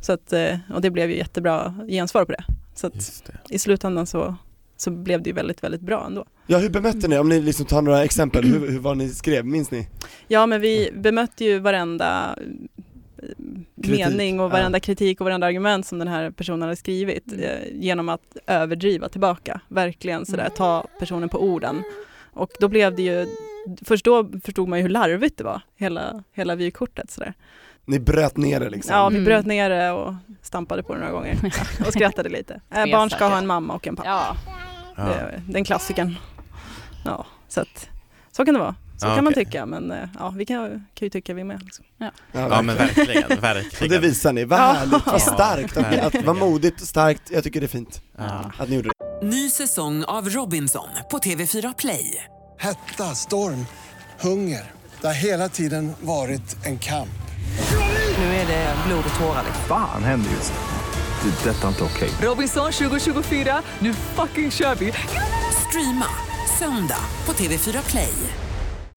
[0.00, 2.44] Så att, eh, och det blev ju jättebra gensvar på det.
[2.74, 3.54] Så att det.
[3.54, 4.36] i slutändan så,
[4.76, 6.24] så blev det ju väldigt, väldigt bra ändå.
[6.46, 9.46] Ja, hur bemötte ni, om ni liksom tar några exempel, hur, hur var ni skrev,
[9.46, 9.88] minns ni?
[10.28, 12.38] Ja men vi bemötte ju varenda
[13.16, 13.28] eh,
[13.82, 14.48] Kritik, mening och ja.
[14.48, 17.44] varenda kritik och varenda argument som den här personen hade skrivit Mm.
[17.44, 21.82] eh, genom att överdriva tillbaka, verkligen sådär ta personen på orden.
[22.34, 23.26] Och då blev det ju,
[23.84, 27.34] först då förstod man ju hur larvigt det var, hela, hela vykortet sådär.
[27.84, 28.96] Ni bröt ner det liksom?
[28.96, 29.24] Ja, vi Mm.
[29.24, 31.38] bröt ner det och stampade på det några gånger
[31.86, 32.60] och skrattade lite.
[32.74, 34.36] Äh, barn ska ha en mamma och en pappa.
[34.96, 36.14] Ja, den klassikern.
[37.04, 37.88] Ja, så att
[38.32, 38.74] så kan det vara.
[38.96, 39.44] Så Ja, kan man okej.
[39.44, 41.62] tycka, men eh, ja, vi kan, kan ju tycka vi med.
[41.64, 41.84] Liksom.
[42.32, 43.92] ja men verkligen, Och verkligen.
[43.92, 44.72] det visar ni, vad Ja.
[44.72, 48.52] härligt, vad starkt, att, att, vad modigt och starkt, jag tycker det är fint Ja.
[48.58, 49.26] att ni gjorde det.
[49.26, 52.24] Ny säsong av Robinson på TV4 Play.
[52.58, 53.66] Hetta, storm,
[54.20, 54.64] hunger.
[55.00, 57.08] Det har hela tiden varit en kamp.
[58.18, 59.44] Nu är det blod och tårar.
[59.68, 61.30] Fan händer just nu.
[61.30, 61.50] Det.
[61.50, 62.10] är Detta är inte okej.
[62.22, 64.92] Robinson 2024, nu fucking kör vi!
[65.68, 66.06] Streama
[66.58, 68.12] söndag på TV4 Play.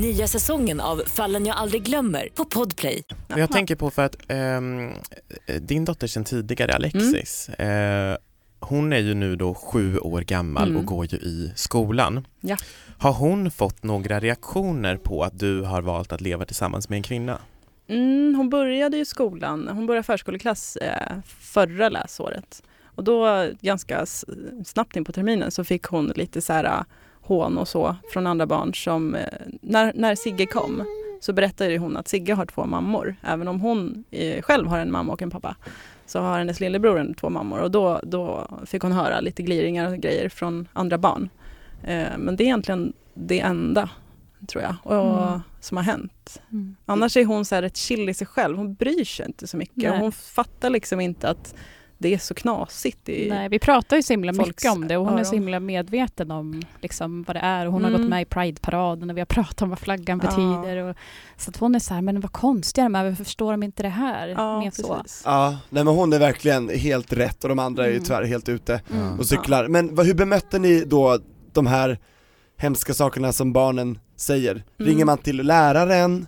[0.00, 3.02] Nya säsongen av Fallen jag aldrig glömmer på Podplay.
[3.28, 4.90] Jag tänker på för att ehm,
[5.60, 8.16] din dotter sedan tidigare, Alexis, eh,
[8.60, 10.76] hon är ju nu då sju år gammal Mm.
[10.80, 12.26] och går ju i skolan.
[12.40, 12.56] Ja.
[12.98, 17.02] Har hon fått några reaktioner på att du har valt att leva tillsammans med en
[17.02, 17.38] kvinna?
[17.88, 22.62] Mm, hon började ju skolan, hon började förskoleklass eh, förra läsåret.
[22.84, 24.06] Och då ganska
[24.64, 26.84] snabbt in på terminen så fick hon lite så här
[27.24, 29.22] hån och så från andra barn som, eh,
[29.60, 30.82] när, när Sigge kom
[31.20, 33.16] så berättade hon att Sigge har två mammor.
[33.22, 35.56] Även om hon eh, själv har en mamma och en pappa
[36.06, 39.88] så har hennes lillebror en- två mammor och då, då fick hon höra lite gliringar
[39.92, 41.28] och grejer från andra barn.
[41.84, 43.90] Eh, men det är egentligen det enda,
[44.48, 45.40] tror jag, och, Mm.
[45.60, 46.42] som har hänt.
[46.52, 46.76] Mm.
[46.86, 48.56] Annars är hon så här rätt chill i sig själv.
[48.56, 49.76] Hon bryr sig inte så mycket.
[49.90, 49.98] Nej.
[49.98, 51.54] Hon fattar liksom inte att
[51.98, 53.08] det är så knasigt.
[53.08, 55.34] I, Nej, vi pratar ju så himla folks mycket om det och hon är så
[55.34, 58.00] himla medveten om liksom vad det är och hon har Mm.
[58.02, 60.28] gått med i Pride-paraden och vi har pratat om vad flaggan Ja.
[60.28, 60.76] betyder.
[60.76, 60.96] Och,
[61.36, 63.82] så att hon är så här, men vad konstiga de är, varför förstår de inte
[63.82, 64.28] det här?
[64.28, 65.02] ja, Mer så.
[65.24, 68.04] Ja, nej men hon är verkligen helt rätt och de andra är ju Mm.
[68.04, 69.18] tyvärr helt ute Mm.
[69.18, 69.68] och cyklar.
[69.68, 71.18] Men vad, hur bemötte ni då
[71.52, 71.98] de här
[72.56, 74.50] hemska sakerna som barnen säger?
[74.52, 74.64] Mm.
[74.78, 76.26] Ringer man till läraren?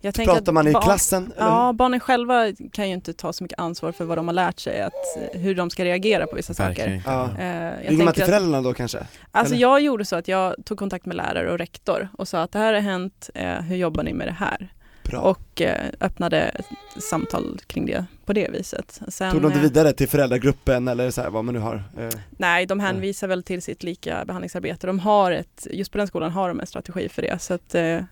[0.00, 1.32] Jag tänker Pratar att man i barn- klassen?
[1.36, 1.46] Eller?
[1.46, 4.60] Ja, barnen själva kan ju inte ta så mycket ansvar för vad de har lärt
[4.60, 4.92] sig, att,
[5.32, 7.12] hur de ska reagera på vissa Verkligen saker.
[7.38, 7.44] Ja.
[7.44, 9.06] Eh, jag Ringer man till föräldrarna då kanske?
[9.30, 9.62] Alltså Eller?
[9.62, 12.58] jag gjorde så att jag tog kontakt med lärare och rektor och sa att det
[12.58, 14.72] här har hänt, eh, hur jobbar ni med det här?
[15.02, 15.20] Bra.
[15.20, 19.00] Och eh, öppnade ett samtal kring det på det viset.
[19.08, 21.82] Sen, Tog de det eh, vidare till föräldragruppen eller så här, vad man nu har?
[21.98, 24.86] Eh, Nej, de hänvisar väl till sitt lika behandlingsarbete.
[24.86, 27.38] De har ett, just på den skolan har de en strategi för det.
[27.42, 28.02] Så att, eh, eh,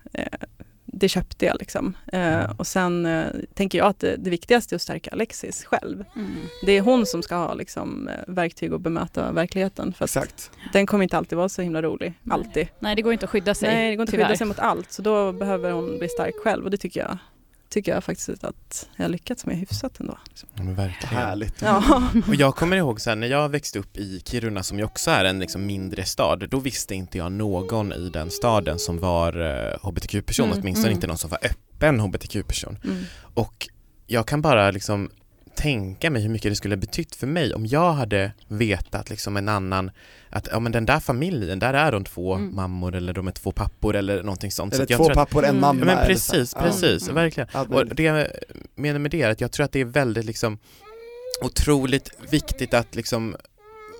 [0.93, 1.97] det köpte jag liksom.
[2.13, 6.03] Eh, och sen eh, tänker jag att det, det viktigaste är att stärka Alexis själv.
[6.15, 6.31] Mm.
[6.65, 9.93] Det är hon som ska ha liksom, eh, verktyg att bemöta verkligheten.
[9.93, 10.51] För att Exakt.
[10.73, 12.13] den kommer inte alltid vara så himla rolig.
[12.29, 12.67] Alltid.
[12.79, 13.69] Nej, det går inte att skydda sig.
[13.69, 14.25] Nej, det går inte att tyvärr.
[14.25, 14.91] skydda sig mot allt.
[14.91, 17.17] Så då behöver hon bli stark själv och det tycker jag,
[17.73, 20.17] tycker jag faktiskt att jag har lyckats med hyfsat ändå.
[20.55, 21.15] Ja, men verkligen.
[21.15, 21.61] Härligt.
[21.61, 22.03] Ja.
[22.27, 25.25] Och jag kommer ihåg sen när jag växte upp i Kiruna som ju också är
[25.25, 29.89] en liksom mindre stad, då visste inte jag någon i den staden som var eh,
[29.89, 30.95] hbtq-person, Mm, åtminstone mm.
[30.95, 32.77] inte någon som var öppen hbtq-person.
[32.83, 33.03] Mm.
[33.33, 33.69] Och
[34.07, 35.09] jag kan bara liksom
[35.55, 39.37] tänka mig hur mycket det skulle ha betytt för mig om jag hade vetat liksom
[39.37, 39.91] en annan,
[40.29, 42.55] att ja men den där familjen, där är de två Mm.
[42.55, 44.73] mammor eller de är två pappor eller någonting sånt.
[44.73, 45.61] Eller så två tror att- pappor, en Mm.
[45.61, 45.79] mamma.
[45.79, 47.15] Ja, men precis, precis, Mm.
[47.15, 47.49] verkligen.
[47.69, 48.27] Och det jag
[48.75, 50.57] menar med det är att jag tror att det är väldigt liksom
[51.41, 53.35] otroligt viktigt att liksom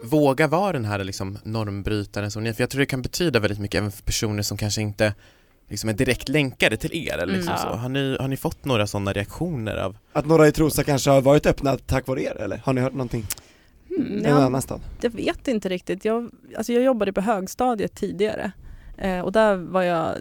[0.03, 3.39] våga vara den här liksom normbrytaren som ni är, för jag tror det kan betyda
[3.39, 5.13] väldigt mycket även för personer som kanske inte
[5.69, 7.62] liksom är direkt länkade till er eller liksom Mm.
[7.62, 7.67] så.
[7.78, 11.21] Har ni, har ni fått några sådana reaktioner av Att några i Trosa kanske har
[11.21, 12.58] varit öppna tack vare er eller?
[12.58, 13.26] Har ni hört någonting?
[13.97, 14.82] Mm, någon ja, annan stad?
[15.02, 16.06] jag vet inte riktigt.
[16.06, 18.52] Jag, alltså jag jobbade på högstadiet tidigare.
[18.97, 20.15] Eh, och där var jag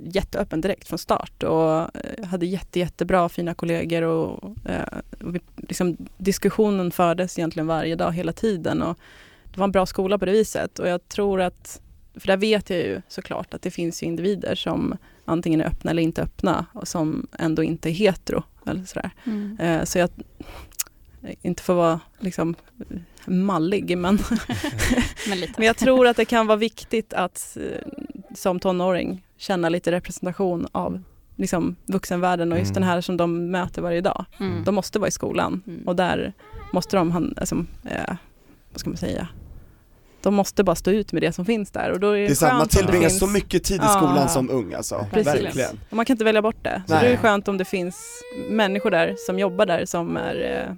[0.00, 5.40] jätteöppen direkt från start och eh, hade jätte, jättebra fina kollegor och, eh, och vi,
[5.56, 8.98] liksom, diskussionen fördes egentligen varje dag hela tiden och
[9.44, 11.80] det var en bra skola på det viset och jag tror att,
[12.20, 15.90] för där vet jag ju såklart att det finns ju individer som antingen är öppna
[15.90, 19.10] eller inte öppna och som ändå inte är hetero eller sådär.
[19.26, 19.56] Mm.
[19.60, 20.10] Eh, så jag
[21.42, 22.54] inte får vara liksom
[23.26, 24.18] mallig men
[25.28, 25.52] Men lite.
[25.58, 27.88] men jag tror att det kan vara viktigt att eh,
[28.34, 31.02] som tonåring känna lite representation av
[31.36, 32.74] liksom, vuxenvärlden och just Mm.
[32.82, 34.24] den här som de möter varje dag.
[34.40, 34.64] Mm.
[34.64, 35.82] De måste vara i skolan Mm.
[35.88, 36.32] och där
[36.72, 38.14] måste de, han- alltså, eh,
[38.72, 39.28] vad ska man säga,
[40.28, 41.90] de måste bara stå ut med det som finns där.
[41.92, 43.88] Och då är det, Det är sant, man tillbringar så mycket tid i Ja.
[43.88, 45.26] skolan som ung alltså, Precis.
[45.44, 45.80] verkligen.
[45.90, 46.82] och man kan inte välja bort det.
[46.86, 47.02] Så Nej.
[47.04, 47.96] det är skönt om det finns
[48.50, 50.74] människor där som jobbar där som är eh,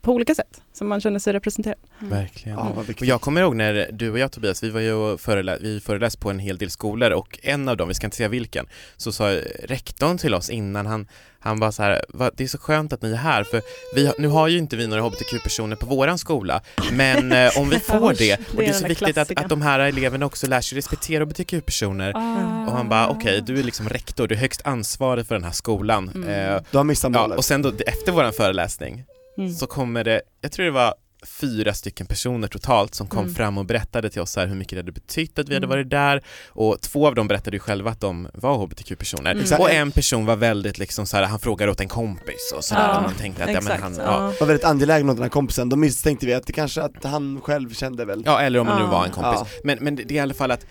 [0.00, 1.76] på olika sätt, som man känner sig representerad.
[1.98, 2.58] Verkligen.
[2.58, 5.80] Ja, Och jag kommer ihåg när du och jag Tobias, vi var ju förelä- vi
[5.80, 8.66] föreläst på en hel del skolor och en av dem, vi ska inte säga vilken,
[8.96, 9.30] så sa
[9.64, 11.08] rektorn till oss innan han
[11.44, 13.62] han var så här, "Va, det är så skönt att ni är här för
[13.94, 16.60] vi, har- nu har ju inte vi några hbtq-personer på våran skola
[16.92, 19.62] men eh, om vi får det, det och det är så viktigt att, att de
[19.62, 22.66] här eleverna också lär sig respektera hbtq-personer Ah.
[22.66, 25.52] och han bara okej, du är liksom rektor, du är högst ansvarig för den här
[25.52, 26.28] skolan Mm.
[26.54, 27.38] eh, Du har missat Ja, målet.
[27.38, 29.04] och sen då efter våran föreläsning
[29.38, 29.52] Mm.
[29.54, 30.94] så kommer det, jag tror det var
[31.40, 33.34] fyra stycken personer totalt som kom Mm.
[33.34, 35.76] fram och berättade till oss här hur mycket det hade betytt att vi hade Mm.
[35.76, 39.60] varit där och två av dem berättade ju själva att de var hbtq-personer Mm.
[39.60, 42.82] Och en person var väldigt liksom så här, han frågade åt en kompis och sådär
[42.88, 44.02] Ja, och man tänkte att ja, men han, ja.
[44.02, 44.32] ja.
[44.40, 47.40] var väldigt angelägen om den här kompisen, då misstänkte vi att det kanske att han
[47.40, 49.60] själv kände väl ja eller om det nu var en kompis Ja.
[49.64, 50.66] men, men det det är i alla fall att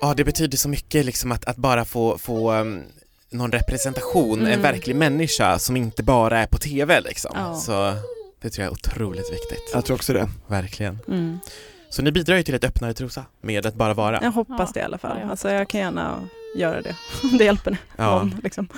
[0.00, 2.82] ja det betyder så mycket liksom att, att bara få, få um,
[3.32, 4.62] någon representation, en Mm.
[4.62, 7.54] verklig människa som inte bara är på TV liksom Ja.
[7.54, 7.94] så
[8.42, 10.28] det tror jag är otroligt viktigt, Jag tror också det.
[10.46, 11.38] verkligen Mm.
[11.90, 14.18] Så ni bidrar ju till ett öppnare Trosa med att bara vara.
[14.22, 14.70] Jag hoppas Ja.
[14.74, 15.10] det i alla fall.
[15.16, 16.20] Ja, jag alltså jag kan gärna
[16.56, 16.96] göra det.
[17.38, 18.34] det hjälper Ja, någon.
[18.42, 18.68] Liksom.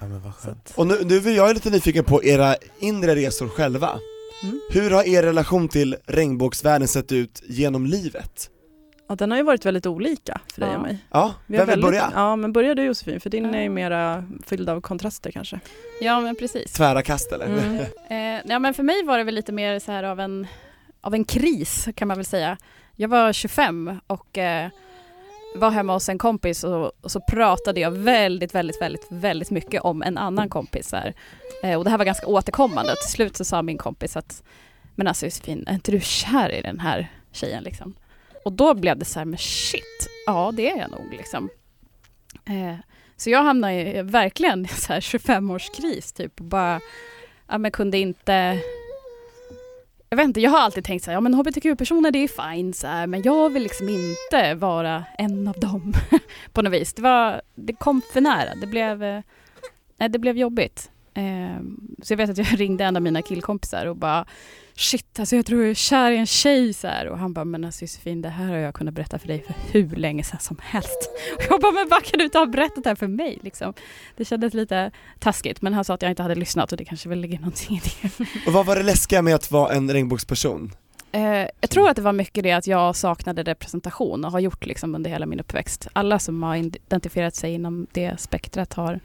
[0.00, 0.70] ja men vad Så skönt.
[0.70, 3.98] att, Och nu, nu är jag lite nyfiken på era inre resor själva.
[4.42, 4.60] mm.
[4.70, 8.50] Hur har er relation till regnbågsvärlden sett ut genom livet?
[9.10, 10.76] Ja, den har ju varit väldigt olika för dig Ja.
[10.76, 10.98] och mig.
[11.10, 12.12] Ja, Vi har vem vill väldigt, börja?
[12.14, 13.54] Ja, men börja du Josefin, för din Ja.
[13.58, 15.60] är ju mera fylld av kontraster kanske.
[16.00, 16.72] Ja, men precis.
[16.72, 17.46] Tvära kast eller?
[17.46, 17.76] Mm.
[18.10, 20.46] Eh, ja, men för mig var det väl lite mer så här av en,
[21.00, 22.56] av en kris kan man väl säga.
[22.96, 24.68] Jag var 25 och eh,
[25.56, 29.82] var hemma hos en kompis och, och så pratade jag väldigt, väldigt, väldigt, väldigt mycket
[29.82, 30.92] om en annan kompis.
[30.92, 31.14] Här.
[31.62, 32.94] Eh, och det här var ganska återkommande.
[32.96, 34.42] Till slut så sa min kompis att
[34.94, 37.94] men alltså Josefin, är inte du kär i den här tjejen liksom?
[38.44, 41.48] Och då blev det så här, men shit, ja det är jag nog liksom.
[42.44, 42.76] Eh,
[43.16, 46.80] så jag hamnade i verkligen i så här 25-årskris typ och bara,
[47.48, 48.60] ja men kunde inte
[50.10, 52.72] jag vet inte, jag har alltid tänkt så här, ja men hbtq-personer det är fine
[52.72, 55.92] så här, men jag vill liksom inte vara en av dem
[56.52, 56.92] på något vis.
[56.92, 59.22] Det, var, det kom för nära, det blev, eh,
[59.96, 60.90] nej, det blev jobbigt.
[61.14, 61.60] Eh,
[62.02, 64.26] så jag vet att jag ringde en av mina killkompisar och bara
[64.80, 67.06] shit, alltså jag tror jag är kär i en tjej så här.
[67.06, 69.54] och han bara men alltså Josefin det här har jag kunnat berätta för dig för
[69.72, 71.10] hur länge sedan som helst.
[71.36, 73.74] Och jag bara men vad kan du inte ha berättat det här för mig liksom?
[74.16, 77.08] Det kändes lite taskigt men han sa att jag inte hade lyssnat och det kanske
[77.08, 78.24] väl ligger någonting i det.
[78.46, 80.72] Och vad var det läskiga med att vara en regnbågsperson?
[81.12, 84.66] Eh, jag tror att det var mycket det att jag saknade representation och har gjort
[84.66, 85.88] liksom under hela min uppväxt.
[85.92, 89.00] Alla som har identifierat sig inom det spektrat har,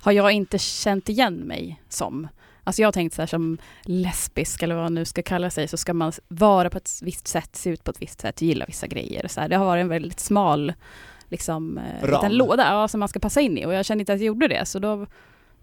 [0.00, 2.28] har jag inte känt igen mig som.
[2.68, 5.68] Alltså jag har tänkt så här som lesbisk eller vad man nu ska kalla sig
[5.68, 8.64] så ska man vara på ett visst sätt, se ut på ett visst sätt, gilla
[8.66, 9.28] vissa grejer.
[9.28, 9.48] Så här.
[9.48, 10.72] Det har varit en väldigt smal
[11.28, 12.10] liksom, eh, Ram.
[12.10, 14.26] liten låda ja, som man ska passa in i och jag kände inte att jag
[14.26, 15.06] gjorde det så då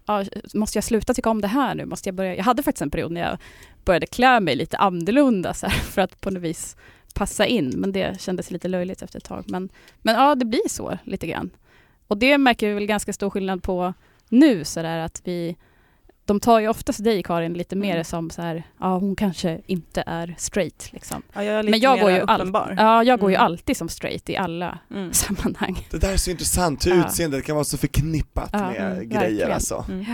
[0.06, 1.86] ja, måste jag sluta tycka om det här nu?
[1.86, 2.36] Måste jag, börja?
[2.36, 3.38] jag hade faktiskt en period när jag
[3.84, 6.76] började klä mig lite annorlunda så här, för att på något vis
[7.14, 9.44] passa in men det kändes lite löjligt efter ett tag.
[9.48, 9.68] Men,
[10.02, 11.50] men ja, det blir så lite grann.
[12.08, 13.94] Och det märker vi väl ganska stor skillnad på
[14.28, 15.56] nu så där att vi
[16.26, 18.04] de tar ju oftast dig Karin lite mer Mm.
[18.04, 21.22] som så här, ja hon kanske inte är straight liksom.
[21.32, 22.74] Ja, jag är lite Men jag går ju all- uppenbar.
[22.78, 23.44] Ja, jag går ju Mm.
[23.46, 25.12] alltid som straight i alla Mm.
[25.12, 25.86] sammanhang.
[25.90, 27.06] Det där är så intressant hur Ja.
[27.06, 29.52] utseendet kan vara så förknippat Ja, med mm, grejer verkligen.
[29.52, 29.84] alltså.
[29.88, 30.04] Mm.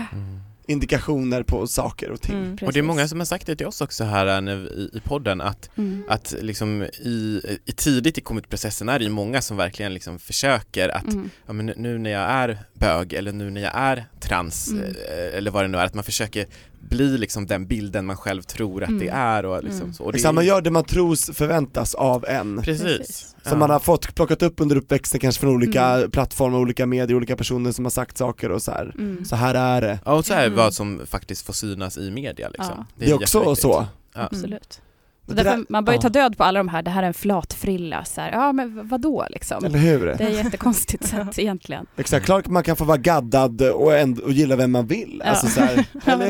[0.67, 2.35] Indikationer på saker och ting.
[2.35, 2.57] Mm.
[2.61, 5.41] Och det är många som har sagt det till oss också här i, i podden
[5.41, 6.03] att, Mm.
[6.09, 10.89] att liksom i, i tidigt i commit-processen är det ju många som verkligen liksom försöker
[10.89, 11.29] att Mm.
[11.47, 14.83] ja, men nu när jag är bög eller nu när jag är trans Mm.
[14.83, 16.45] eh, eller vad det nu är, att man försöker
[16.89, 18.99] bli liksom den bilden man själv tror att Mm.
[18.99, 19.93] det är och liksom Mm.
[19.93, 20.03] så.
[20.03, 22.61] Och det Exakt, man är- gör det man tror förväntas av en.
[22.61, 23.35] Precis.
[23.43, 26.11] Som man har fått plockat upp under uppväxten kanske från olika Mm.
[26.11, 28.93] plattformar, olika medier, olika personer som har sagt saker och så här.
[28.97, 29.25] Mm.
[29.25, 29.99] så här är det.
[30.05, 30.57] Ja, och så är Mm.
[30.57, 32.73] vad som faktiskt får synas i media liksom.
[32.77, 32.85] Ja.
[32.95, 33.61] Det är också jätteviktigt.
[33.61, 33.87] så.
[34.13, 34.21] Ja.
[34.21, 34.81] Absolut.
[35.27, 36.01] Så därför, där- man börjar ja.
[36.01, 38.53] ta död på alla de här, det här är en flat frilla, så här, ja
[38.53, 39.65] men vadå liksom?
[39.65, 40.05] Eller hur?
[40.05, 41.85] Det är jättekonstigt sätt egentligen.
[41.97, 45.21] Exakt, klart man kan få vara gaddad och, ändå, och gilla vem man vill.
[45.25, 45.29] Ja.
[45.29, 46.27] Alltså så här, eller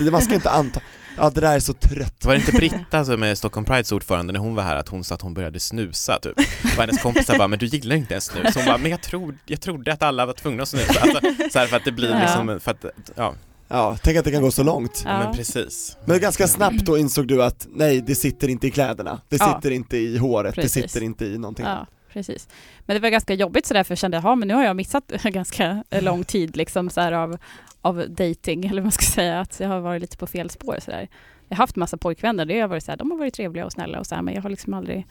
[0.00, 0.10] hur?
[0.10, 0.80] Man ska inte anta,
[1.16, 2.24] ja det där är så trött.
[2.24, 5.04] Var det inte Britta som är Stockholm Prides ordförande när hon var här att hon
[5.04, 6.38] sa att hon började snusa typ?
[6.38, 8.54] Och hennes kompisar bara, men du gillar inte ens snus.
[8.56, 11.00] Hon bara, men jag, tro, jag trodde att alla var tvungna att snusa.
[11.00, 11.20] Alltså,
[11.52, 12.20] så här för att det blir Ja.
[12.20, 12.84] liksom, för att,
[13.16, 13.34] ja,
[13.68, 15.02] Ja, tänk att det kan gå så långt.
[15.06, 15.18] Ja.
[15.18, 15.96] men precis.
[16.04, 19.54] Men ganska snabbt då insåg du att nej, det sitter inte i kläderna, det Ja.
[19.54, 20.82] sitter inte i håret, Precis.
[20.82, 21.66] det sitter inte i någonting.
[21.66, 22.48] Ja, precis.
[22.86, 25.06] Men det var ganska jobbigt sådär för jag kände, ja men nu har jag missat
[25.24, 27.38] ganska lång tid liksom så här av,
[27.80, 30.76] av dating eller vad man ska säga, att jag har varit lite på fel spår
[30.84, 31.08] sådär.
[31.48, 33.72] Jag har haft massa pojkvänner, det har varit så här, de har varit trevliga och
[33.72, 35.04] snälla och så här, men jag har liksom aldrig Ja,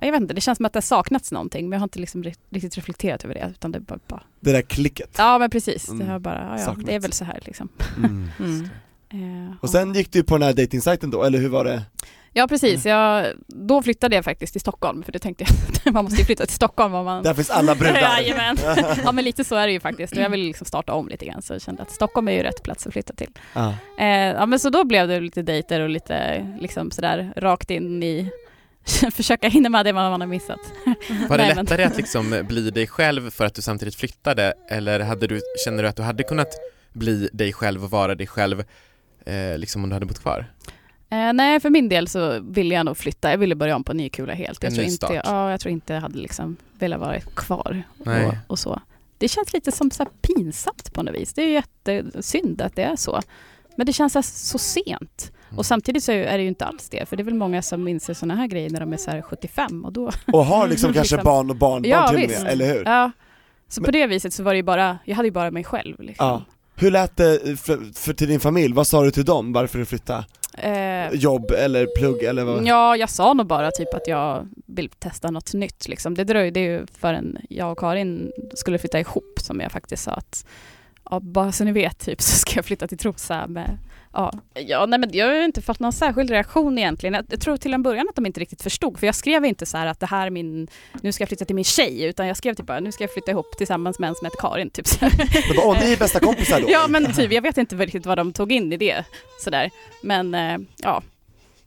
[0.00, 1.98] jag vet inte, det känns som att det har saknats någonting men jag har inte
[1.98, 5.10] liksom ri- riktigt reflekterat över det utan det bara, bara Det där klicket.
[5.18, 6.06] Ja men precis, Mm.
[6.06, 7.68] det har bara, ja, ja, det är väl så här liksom.
[7.96, 8.30] Mm.
[9.12, 9.48] Mm.
[9.48, 11.82] Eh, Och sen gick du på den här dejtingsajten då, eller hur var det?
[12.32, 15.52] Ja precis, jag, då flyttade jag faktiskt till Stockholm för det tänkte jag
[15.86, 18.00] att man måste ju flytta till Stockholm om man Där finns alla brudar.
[18.20, 18.56] Jajamän.
[19.04, 21.26] Ja men lite så är det ju faktiskt och jag vill liksom starta om lite
[21.26, 23.30] grann så jag kände att Stockholm är ju rätt plats att flytta till.
[23.54, 23.74] Ja.
[23.98, 28.02] Eh, ja men så då blev det lite dejter och lite liksom sådär rakt in
[28.02, 28.30] i
[29.12, 30.60] försöka hinna med det man har missat.
[31.28, 35.26] Var det lättare att liksom bli dig själv för att du samtidigt flyttade eller hade
[35.26, 36.48] du, känner du att du hade kunnat
[36.92, 38.64] bli dig själv och vara dig själv
[39.26, 40.52] eh, liksom om du hade bott kvar?
[41.10, 43.92] Eh, nej för min del så ville jag nog flytta, jag ville börja om på
[43.92, 44.64] ny kula helt.
[44.64, 45.20] En Jag tror, ny inte, start.
[45.24, 48.26] ja, jag tror inte jag hade liksom velat vara kvar Nej.
[48.26, 48.80] och, och så.
[49.18, 51.32] Det känns lite som så här pinsamt på något vis.
[51.32, 53.20] Det är jättesynd att det är så.
[53.76, 55.32] Men det känns så sent.
[55.50, 55.58] Mm.
[55.58, 57.08] Och samtidigt så är det ju inte alls det.
[57.08, 59.22] För det är väl många som inser sådana här grejer när de är så här
[59.22, 60.10] 75 och då...
[60.32, 61.24] Och har liksom kanske Liksom.
[61.32, 62.42] barn och barnbarn Ja, till och visst.
[62.42, 62.82] med, eller hur?
[62.84, 63.10] Ja.
[63.68, 65.64] Så Men- på det viset så var det ju bara, jag hade ju bara mig
[65.64, 66.00] själv.
[66.00, 66.26] Liksom.
[66.26, 66.42] Ja.
[66.76, 68.74] Hur lät det för, för till din familj?
[68.74, 70.24] Vad sa du till dem varför du flyttade?
[70.58, 72.66] Eh, Jobb eller plugg eller vad?
[72.66, 75.88] Ja, jag sa nog bara typ att jag vill testa något nytt.
[75.88, 76.14] Liksom.
[76.14, 80.46] Det dröjde ju förrän jag och Karin skulle flytta ihop som jag faktiskt sa att
[81.10, 83.78] ja, bara så ni vet typ så ska jag flytta till Trosa med
[84.12, 87.14] Ja, ja nej, men jag har inte fått någon särskild reaktion egentligen.
[87.14, 89.66] Jag, jag tror till en början att de inte riktigt förstod för jag skrev inte
[89.66, 90.68] så här att det här är min,
[91.00, 93.12] nu ska jag flytta till min tjej utan jag skrev typ bara nu ska jag
[93.12, 94.70] flytta ihop tillsammans med en som heter Karin.
[94.70, 94.86] Typ.
[94.86, 94.98] så.
[95.00, 96.66] De bara, Åh, ni är bästa kompisar då?
[96.70, 99.04] Ja men typ, jag vet inte riktigt vad de tog in i det.
[99.40, 99.70] Sådär.
[100.02, 101.02] Men eh, ja,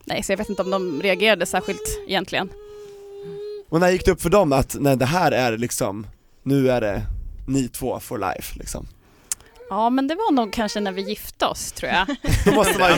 [0.06, 2.50] nej så jag vet inte om de reagerade särskilt egentligen.
[3.70, 6.08] Och när gick det upp för dem att nej, det här är liksom,
[6.44, 7.02] nu är det
[7.48, 8.88] ni två for life liksom?
[9.70, 12.08] Ja men det var nog kanske när vi gifte oss tror jag.
[12.46, 12.98] Då måste man ju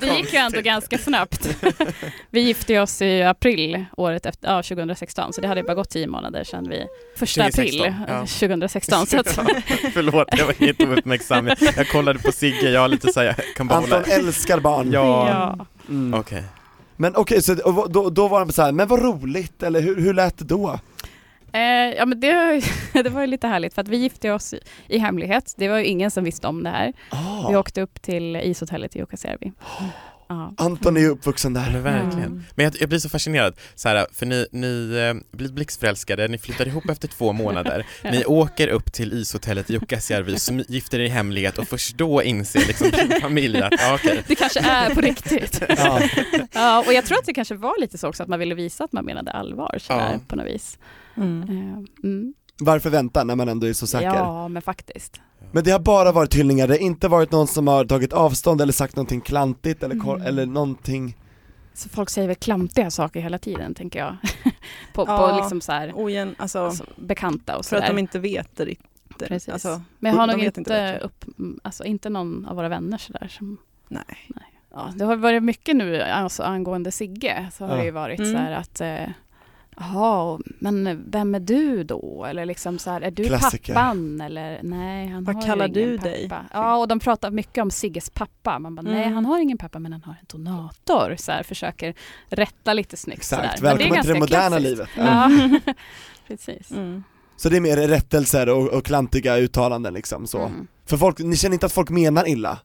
[0.00, 1.56] Det gick ju ändå ganska snabbt.
[2.30, 6.06] Vi gifte oss i april året efter, ja 2016 så det hade bara gått tio
[6.06, 8.14] månader sedan vi, första 2016, april ja.
[8.14, 9.06] eh, 2016.
[9.06, 9.28] Så att,
[9.92, 11.46] Förlåt, jag var helt ouppmärksam.
[11.46, 14.14] Jag, jag kollade på Sigge, jag har lite såhär, jag kan bara Anton hålla...
[14.14, 14.92] älskar barn.
[14.92, 15.66] Ja, ja.
[15.88, 16.20] Mm.
[16.20, 16.44] okej.
[16.96, 20.00] Men okej, så och då, då var de så här, men vad roligt, eller hur,
[20.00, 20.78] hur lät det då?
[21.52, 21.60] Eh,
[21.96, 22.62] ja men det,
[22.92, 25.54] det var ju lite härligt för att vi gifte oss i, i hemlighet.
[25.56, 26.86] Det var ju ingen som visste om det här.
[27.48, 29.52] Vi Ah, åkte upp till ishotellet i Jukkasjärvi.
[30.28, 30.52] Ja.
[30.56, 31.70] Anton är ju uppvuxen där.
[31.72, 32.26] Men verkligen.
[32.28, 32.44] Mm.
[32.54, 34.96] Men jag, jag blir så fascinerad, så här, för ni, ni
[35.32, 39.72] eh, blir blixtförälskade, ni flyttar ihop efter två månader, ni åker upp till ishotellet i
[39.72, 40.36] Jukkasjärvi,
[40.68, 44.34] gifter er i hemlighet och först då inser liksom din familj att, ja okej, Det
[44.34, 45.62] kanske är på riktigt.
[45.78, 46.00] Ja.
[46.52, 48.84] Ja, och jag tror att det kanske var lite så också att man ville visa
[48.84, 50.18] att man menade allvar sådär, Ja.
[50.28, 50.78] på något vis.
[51.16, 51.42] Mm.
[51.42, 52.34] Eh, Mm.
[52.60, 54.06] Varför vänta när man ändå är så säker?
[54.06, 55.20] Ja, men faktiskt.
[55.52, 58.60] Men det har bara varit hyllningar, det har inte varit någon som har tagit avstånd
[58.60, 60.22] eller sagt någonting klantigt eller, Mm.
[60.22, 61.16] eller någonting
[61.74, 64.16] Så folk säger väl klantiga saker hela tiden, tänker jag.
[64.94, 65.18] på, Ja.
[65.30, 67.94] på liksom så här, Ogen, alltså, alltså, bekanta och för att sådär.
[67.94, 69.18] de inte vet det riktigt.
[69.28, 69.48] Precis.
[69.48, 71.24] Alltså, Men jag har nog inte, inte upp,
[71.62, 74.04] alltså inte någon av våra vänner sådär som nej.
[74.74, 77.48] Ja, det har varit mycket nu alltså, angående Sigge.
[77.52, 77.78] Så har Ja.
[77.78, 78.32] det ju varit Mm.
[78.32, 79.14] så här att eh,
[79.76, 82.24] Jaha, men vem är du då?
[82.24, 83.74] Eller liksom så här, är du Klassiker.
[83.74, 84.20] pappan?
[84.20, 86.08] Eller nej, han Vad har kallar ingen du pappa.
[86.08, 86.30] dig?
[86.52, 88.58] Ja, och de pratar mycket om Sigges pappa.
[88.58, 89.14] Man bara, nej Mm.
[89.14, 91.16] han har ingen pappa men han har en donator.
[91.18, 91.94] Så här, försöker
[92.28, 93.42] rätta lite snyggt sådär.
[93.44, 94.96] Exakt, Men det är välkommen till det ganska moderna klassiskt.
[94.96, 95.66] livet.
[95.66, 95.74] Ja,
[96.26, 96.70] precis.
[96.70, 97.04] Mm.
[97.36, 100.38] Så det är mer rättelser och, och klantiga uttalanden liksom så.
[100.38, 100.66] Mm.
[100.86, 102.58] För folk, ni känner inte att folk menar illa?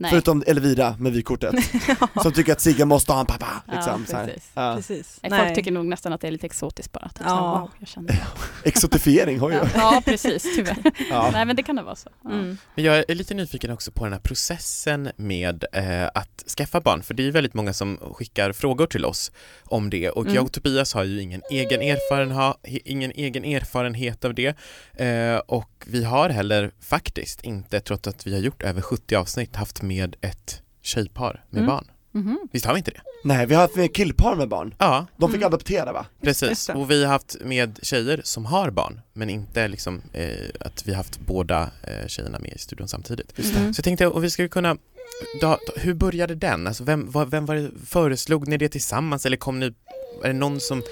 [0.00, 0.10] Nej.
[0.10, 1.54] Förutom Elvira med vykortet,
[2.22, 4.24] som tycker att Sigge måste ha en pappa Ja, liksom, så här.
[4.26, 4.50] precis.
[4.54, 4.74] Ja.
[4.76, 5.20] Precis.
[5.22, 7.08] Nej, Folk tycker nog nästan att det är lite exotiskt bara.
[7.08, 7.28] Typ Ja.
[7.28, 8.24] så här, wow, jag känner
[8.64, 9.66] Exotifiering har ju ja.
[9.74, 10.76] ja, precis, tyvärr.
[11.10, 11.30] Ja.
[11.32, 12.08] Nej, men det kan det vara så.
[12.24, 12.30] Ja.
[12.30, 12.56] Mm.
[12.74, 17.02] Men jag är lite nyfiken också på den här processen med eh, att skaffa barn,
[17.02, 19.32] för det är ju väldigt många som skickar frågor till oss
[19.64, 20.34] om det och Mm.
[20.34, 24.56] jag och Tobias har ju ingen egen, erfarenha, he- ingen egen erfarenhet av det
[24.96, 29.56] eh, och vi har heller faktiskt inte, trots att vi har gjort över 70 avsnitt,
[29.56, 31.66] haft med ett tjejpar med Mm.
[31.74, 31.84] barn.
[32.12, 32.38] Mhm.
[32.52, 33.00] Visst har vi inte det?
[33.24, 35.46] Nej, vi har haft med killpar med barn, Ja, de fick Mm.
[35.46, 36.06] adoptera va?
[36.22, 36.68] precis.
[36.68, 40.28] Och vi har haft med tjejer som har barn, men inte liksom eh,
[40.60, 43.38] att vi har haft båda eh, tjejerna med i studion samtidigt.
[43.38, 43.74] Mm.
[43.74, 44.74] Så jag tänkte, och vi skulle kunna,
[45.40, 46.66] då, då, hur började den?
[46.66, 49.66] Alltså vem, var, vem var det, föreslog ni det tillsammans eller kom ni,
[50.24, 50.82] är det någon som,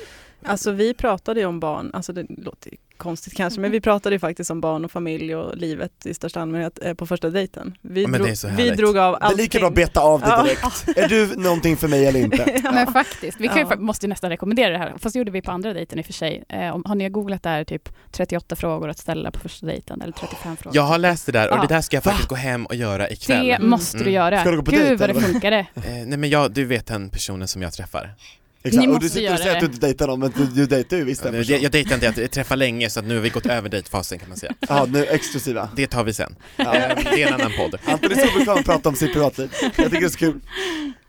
[0.48, 4.20] Alltså vi pratade ju om barn, alltså det låter konstigt kanske, men vi pratade ju
[4.20, 7.74] faktiskt om barn och familj och livet i största allmänhet eh, på första dejten.
[7.82, 9.42] Vi, Ja, men det drog, är så vi drog av Det är allting.
[9.42, 10.42] lika bra att beta av det Ja.
[10.42, 10.98] direkt.
[10.98, 12.60] Är du någonting för mig eller inte?
[12.64, 12.72] Ja.
[12.72, 13.76] Men faktiskt, vi kan ju, Ja.
[13.76, 14.94] måste ju nästan rekommendera det här.
[14.98, 16.44] Fast det gjorde vi på andra dejten i och för sig.
[16.48, 20.12] Eh, om, har ni googlat där typ 38 frågor att ställa på första dejten eller
[20.12, 20.76] 35 frågor?
[20.76, 21.62] jag har läst det där och Ja.
[21.68, 23.46] det där ska jag faktiskt gå hem och göra ikväll.
[23.46, 24.14] Det måste du Mm.
[24.14, 24.40] göra.
[24.40, 25.56] Ska du gå på Gud dejt, vad det funkade.
[25.74, 28.14] Eh, nej men jag, du vet den personen som jag träffar.
[28.62, 28.80] Exakt.
[28.80, 30.66] Ni och du måste sitter och säger att du inte dejtar någon, men du, du
[30.66, 31.62] dejtar ju visst en Jag, person.
[31.62, 34.28] jag dejtar inte, jag träffar länge så att nu har vi gått över dejtfasen kan
[34.28, 34.54] man säga.
[34.68, 35.68] Ja, nu exklusiva.
[35.76, 36.36] Det tar vi sen.
[36.56, 36.74] Ja.
[36.74, 37.74] Eh, Det är en annan podd.
[37.84, 39.50] Anton är så obekväm att prata om sitt privatliv.
[39.62, 40.40] Jag tycker det är så kul.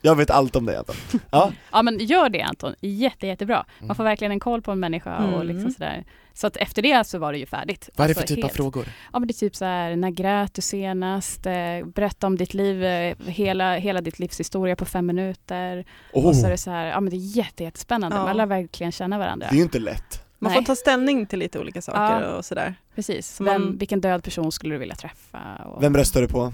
[0.02, 0.96] Jag vet allt om dig Anton.
[1.30, 3.64] Ja, Ja men gör det Anton, Jätte, jättebra.
[3.78, 3.96] Man Mm.
[3.96, 5.46] får verkligen en koll på en människa och Mm.
[5.46, 6.04] liksom sådär.
[6.40, 7.88] Så att efter det så var det ju färdigt.
[7.96, 8.56] Vad är det för Alltså, typ av helt.
[8.56, 8.88] frågor?
[9.12, 11.46] Ja men det är typ så här, när grät du senast?
[11.46, 11.52] Eh,
[11.94, 15.84] berätta om ditt liv, eh, hela, hela ditt livs historia på fem minuter.
[16.12, 18.16] oh, Och så är det så här, ja men det är jätte, jättespännande.
[18.16, 18.24] Ja.
[18.24, 19.46] Man lär verkligen känna varandra.
[19.50, 20.24] det är ju inte lätt.
[20.38, 20.58] Man Nej.
[20.60, 22.36] får ta ställning till lite olika saker Ja.
[22.36, 22.74] och sådär.
[22.94, 23.36] Precis.
[23.36, 25.38] Så Vem, man- vilken död person skulle du vilja träffa?
[25.64, 25.82] Och...
[25.82, 26.52] Vem röstar du på?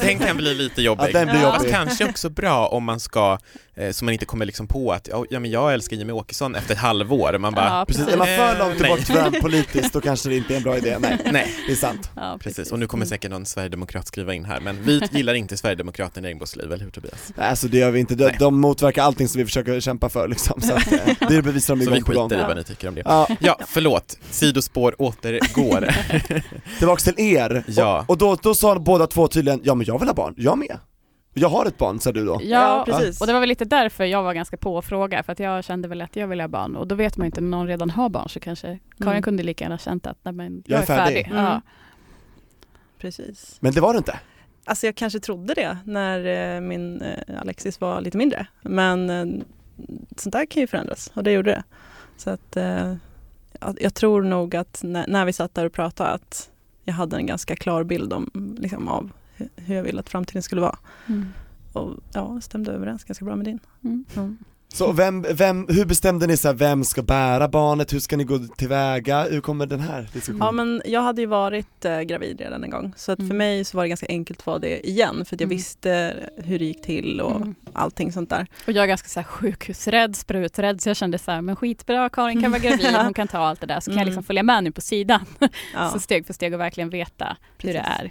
[0.00, 1.04] Den kan bli lite jobbig.
[1.04, 1.70] Ja, den blir Fast jobbig.
[1.74, 3.38] kanske också bra om man ska,
[3.92, 6.74] så man inte kommer liksom på att ja, ja men jag älskar Jimmie Åkesson efter
[6.74, 7.38] ett halvår.
[7.38, 8.14] Man bara, Ja, Precis, precis.
[8.14, 10.76] är man för långt Eh, till varandra politiskt då kanske det inte är en bra
[10.78, 10.96] idé.
[11.00, 11.54] Nej, nej.
[11.66, 12.10] det är sant.
[12.16, 15.56] Ja, Precis, och nu kommer säkert någon sverigedemokrat skriva in här, men vi gillar inte
[15.56, 17.32] Sverigedemokraterna i Regnbågsliv, eller hur Tobias?
[17.36, 18.14] Nej, alltså det gör vi inte.
[18.14, 18.36] De, Nej.
[18.38, 20.60] de motverkar allting som vi försöker kämpa för liksom.
[20.60, 22.28] Så att, eh, det bevisar de Så vi gång på gång.
[22.28, 22.46] skiter i Ja.
[22.48, 23.02] vad ni tycker om det.
[23.04, 25.88] Ja, Ja, förlåt, sidospår återgår.
[26.78, 27.64] tillbaks till er.
[27.66, 28.00] Ja.
[28.00, 30.58] Och, och då, då sa båda två tydligen, ja men jag vill ha barn, jag
[30.58, 30.78] med.
[31.36, 32.40] Jag har ett barn, sa du då.
[32.42, 33.20] Ja, Ja, precis.
[33.20, 35.64] och det var väl lite därför jag var ganska på att fråga, för att jag
[35.64, 36.76] kände väl att jag ville ha barn.
[36.76, 39.22] Och då vet man ju inte, om någon redan har barn så kanske Karin Mm.
[39.22, 41.24] kunde lika gärna känt att nej, men, Jag jag, är är färdig.
[41.24, 41.32] färdig.
[41.38, 41.44] Mm.
[41.44, 41.60] Ja.
[42.98, 43.56] Precis.
[43.60, 44.18] Men det var det inte.
[44.64, 48.46] Alltså jag kanske trodde det när eh, min eh, Alexis var lite mindre.
[48.62, 49.24] Men eh,
[50.16, 51.62] sånt där kan ju förändras och det gjorde det.
[52.16, 52.94] Så att eh,
[53.78, 56.50] jag, tror nog att när, när vi satt där och pratade att
[56.84, 59.10] jag hade en ganska klar bild om, liksom, av
[59.56, 60.78] hur jag ville att framtiden skulle vara.
[61.06, 61.26] Mm.
[61.72, 63.58] Och ja, stämde överens ganska bra med din.
[63.84, 64.04] Mm.
[64.16, 64.38] Mm.
[64.68, 68.24] Så vem, vem, hur bestämde ni så här, vem ska bära barnet, hur ska ni
[68.24, 70.38] gå tillväga, hur kommer den här diskussionen?
[70.46, 73.36] Ja men jag hade ju varit eh, gravid redan en gång så att för Mm.
[73.36, 75.56] mig så var det ganska enkelt att vara det igen för att jag Mm.
[75.56, 77.54] visste hur det gick till och Mm.
[77.72, 78.46] allting sånt där.
[78.66, 82.08] Och jag är ganska så här sjukhusrädd, spruträdd, så jag kände så här, men skitbra,
[82.08, 84.06] Karin kan vara gravid, hon kan ta allt det där, så kan jag Mm.
[84.08, 85.20] liksom följa med nu på sidan.
[85.74, 88.00] Ja, Så steg för steg och verkligen veta hur det Precis.
[88.00, 88.10] är.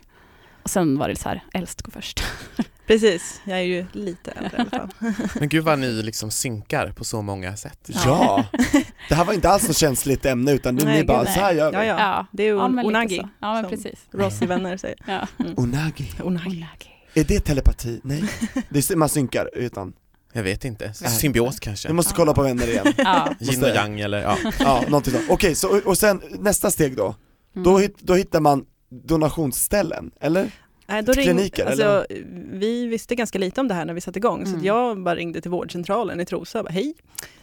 [0.63, 2.23] Och sen var det så här, äldst går först.
[2.87, 4.89] precis, jag är ju lite äldre i alla fall.
[5.39, 7.89] Men gud vad ni liksom synkar på så många sätt.
[8.05, 8.45] Ja!
[9.09, 11.53] Det här var inte alls något känsligt ämne utan Nej, ni bara, gud, så här
[11.53, 11.77] gör vi.
[11.77, 12.25] Ja, ja.
[12.31, 13.29] Det är ju Ja, onagi, så.
[13.39, 13.99] Ja, men som precis.
[14.11, 14.97] Ross i Vänner säger.
[15.07, 15.27] Ja.
[15.55, 16.11] Onagi.
[16.23, 16.65] Onagi.
[17.13, 18.01] Är det telepati?
[18.03, 18.23] Nej.
[18.69, 19.93] Det är, man synkar utan,
[20.33, 21.87] Jag vet inte, symbios kanske?
[21.87, 22.93] vi måste kolla på vänner igen.
[22.97, 23.29] Ja.
[23.39, 24.37] Yin och yang eller ja.
[24.59, 25.25] Ja, någonting sånt.
[25.29, 27.15] Okej, så, och sen nästa steg då?
[27.55, 27.63] Mm.
[27.63, 28.65] Då, då hittar man
[29.03, 30.51] donationsställen, eller?
[30.87, 32.05] Nej, då ring, Kliniker, alltså, eller?
[32.51, 34.59] Vi visste ganska lite om det här när vi satte igång så Mm.
[34.59, 36.93] att jag bara ringde till vårdcentralen i Trosa och bara, hej,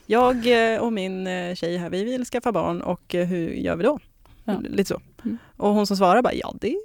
[0.07, 3.77] jag eh, och min eh, tjej här, vi vill skaffa barn och eh, hur gör
[3.77, 3.99] vi då?
[4.45, 4.61] Ja.
[4.69, 5.01] Lite så.
[5.25, 5.39] Mm.
[5.57, 6.77] Och hon som svarade bara, ja det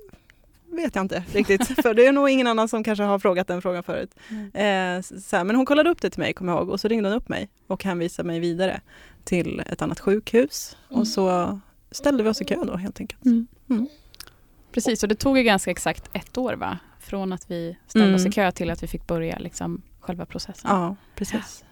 [0.71, 3.61] vet jag inte riktigt, för det är nog ingen annan som kanske har frågat den
[3.61, 4.15] frågan förut.
[4.53, 6.87] Eh, så här, men hon kollade upp det till mig, kommer jag ihåg, och så
[6.87, 8.81] ringde hon upp mig och hänvisade mig vidare
[9.23, 10.77] till ett annat sjukhus.
[10.89, 11.01] Mm.
[11.01, 11.59] Och så
[11.91, 13.21] ställde vi oss i kö då helt enkelt.
[14.75, 14.81] Mm.
[14.81, 14.95] Mm.
[14.95, 16.77] Precis, och det tog ju ganska exakt ett år va?
[16.99, 18.15] Från att vi ställde Mm.
[18.15, 20.71] oss i kö till att vi fick börja liksom, själva processen.
[20.71, 21.63] Ja, precis.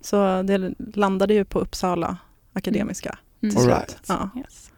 [0.00, 2.16] Så det landade ju på Uppsala
[2.52, 3.18] Akademiska.
[3.42, 3.54] Mm.
[3.54, 3.74] till slut.
[3.74, 3.96] All right.
[4.08, 4.30] Ja.
[4.36, 4.70] Yes.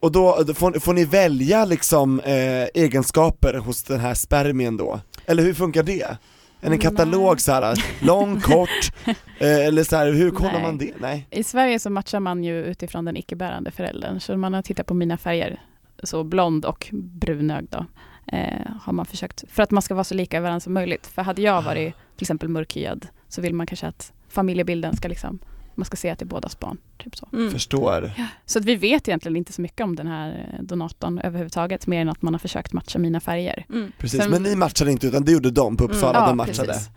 [0.00, 5.00] Och då, då får, får ni välja liksom eh, egenskaper hos den här spermien då?
[5.26, 6.02] Eller hur funkar det?
[6.02, 8.92] Är det en katalog så här, lång, kort,
[9.38, 10.62] eh, eller så här, hur kollar Nej.
[10.62, 10.92] man det?
[11.00, 11.26] Nej.
[11.30, 14.20] I Sverige så matchar man ju utifrån den icke-bärande föräldern.
[14.20, 15.60] Så man har tittat på mina färger,
[16.02, 17.86] så blond och brunögd då,
[18.26, 19.44] eh, har man försökt.
[19.48, 21.06] För att man ska vara så lika varandra som möjligt.
[21.06, 25.38] För hade jag varit till exempel mörkhyad så vill man kanske att familjebilden ska liksom,
[25.74, 26.78] man ska se att det är bådas barn.
[26.98, 27.28] Typ så.
[27.32, 27.50] Mm.
[27.50, 28.12] Förstår.
[28.46, 32.00] Så att vi vet egentligen inte så mycket om den här eh, donatorn överhuvudtaget, mer
[32.00, 33.66] än att man har försökt matcha mina färger.
[33.68, 33.92] Mm.
[33.98, 36.68] Precis, Sen- men ni matchade inte utan det gjorde de på Uppsala, Ja, de matchade.
[36.68, 36.90] precis.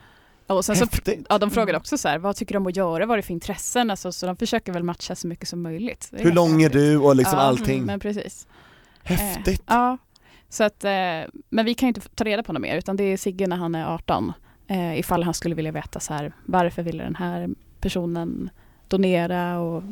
[0.48, 0.86] Och sen så,
[1.30, 3.34] ja, de frågade också så här, vad tycker om att göra, vad är det för
[3.34, 3.92] intressen?
[3.92, 6.10] Alltså, så de försöker väl matcha så mycket som möjligt.
[6.12, 7.86] Hur lång är du och liksom ja, allting.
[7.86, 8.48] Men precis.
[9.06, 9.60] Häftigt.
[9.60, 9.98] Eh, ja,
[10.50, 10.92] så att, eh,
[11.50, 13.58] men vi kan ju inte ta reda på något mer, utan det är Sigge när
[13.58, 14.34] han är 18.
[14.68, 17.50] Eh, ifall han skulle vilja veta så här, varför ville den här
[17.80, 18.50] personen
[18.88, 19.84] donera och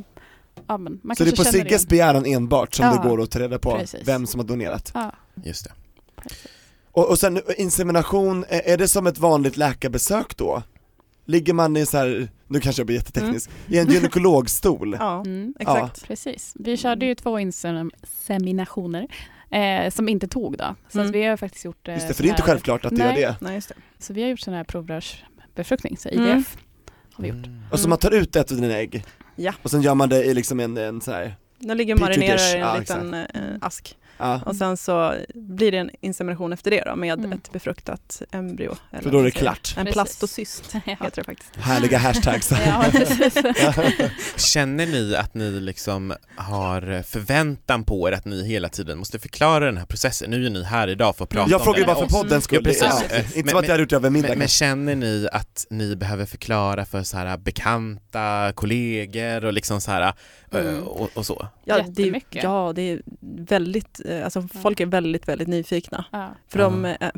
[0.68, 1.90] ja, men man så det är på Sigges igen.
[1.90, 4.08] begäran enbart som Ja, det går att ta reda på precis.
[4.08, 4.92] vem som har donerat?
[4.94, 5.12] Ja,
[5.44, 5.72] Just det.
[6.92, 10.64] Och, och sen insemination, är, är det som ett vanligt läkarbesök då?
[11.26, 14.94] Ligger man i så här, nu kanske jag blir jätteteknisk, i en gynekologstol?
[15.00, 16.08] Ja, mm, exakt.
[16.08, 16.54] precis.
[16.60, 19.08] Vi körde ju två inseminationer
[19.52, 20.76] eh, som inte tog då.
[20.90, 21.12] Så Mm.
[21.12, 23.22] vi har faktiskt gjort eh, Just det, för det är inte självklart att det Nej.
[23.22, 23.36] gör det.
[23.42, 23.76] Nej, just det.
[24.00, 26.44] Så vi har gjort sån här provrörsbefruktning, så IVF Mm.
[27.14, 27.48] har vi gjort.
[27.72, 29.04] Och så man tar ut ett av dina ägg,
[29.36, 29.54] Ja.
[29.64, 31.36] och sen gör man det i liksom en, en så här.
[31.60, 33.26] Den ligger marinerad dish, i en ja, liten eh,
[33.62, 33.98] ask.
[34.18, 34.42] Ja.
[34.46, 37.32] Och sen så blir det en insemination efter det då med Mm.
[37.34, 38.76] ett befruktat embryo.
[38.92, 39.74] eller För då är det klart.
[39.78, 40.80] En plastocyst Ja.
[40.86, 41.56] heter det faktiskt.
[41.56, 42.52] Härliga hashtags.
[42.66, 43.74] Ja.
[44.38, 49.66] Känner ni att ni liksom har förväntan på er att ni hela tiden måste förklara
[49.66, 50.30] den här processen?
[50.30, 52.44] Nu är ni här idag för att prata Jag om frågar ju bara för poddens
[52.44, 53.10] skull, Ja, precis.
[53.10, 53.16] ja.
[53.18, 55.66] Eh, inte men- som att jag hade gjort det över middag Men, känner ni att
[55.70, 60.14] ni behöver förklara för så här bekanta, kollegor och liksom så här
[60.60, 60.84] Mm.
[60.84, 61.48] och, och så?
[61.64, 66.06] Ja, det är, ja, det är väldigt, eh, alltså folk är väldigt, väldigt nyfikna.
[66.12, 66.30] Ja.
[66.48, 67.12] För de, eh,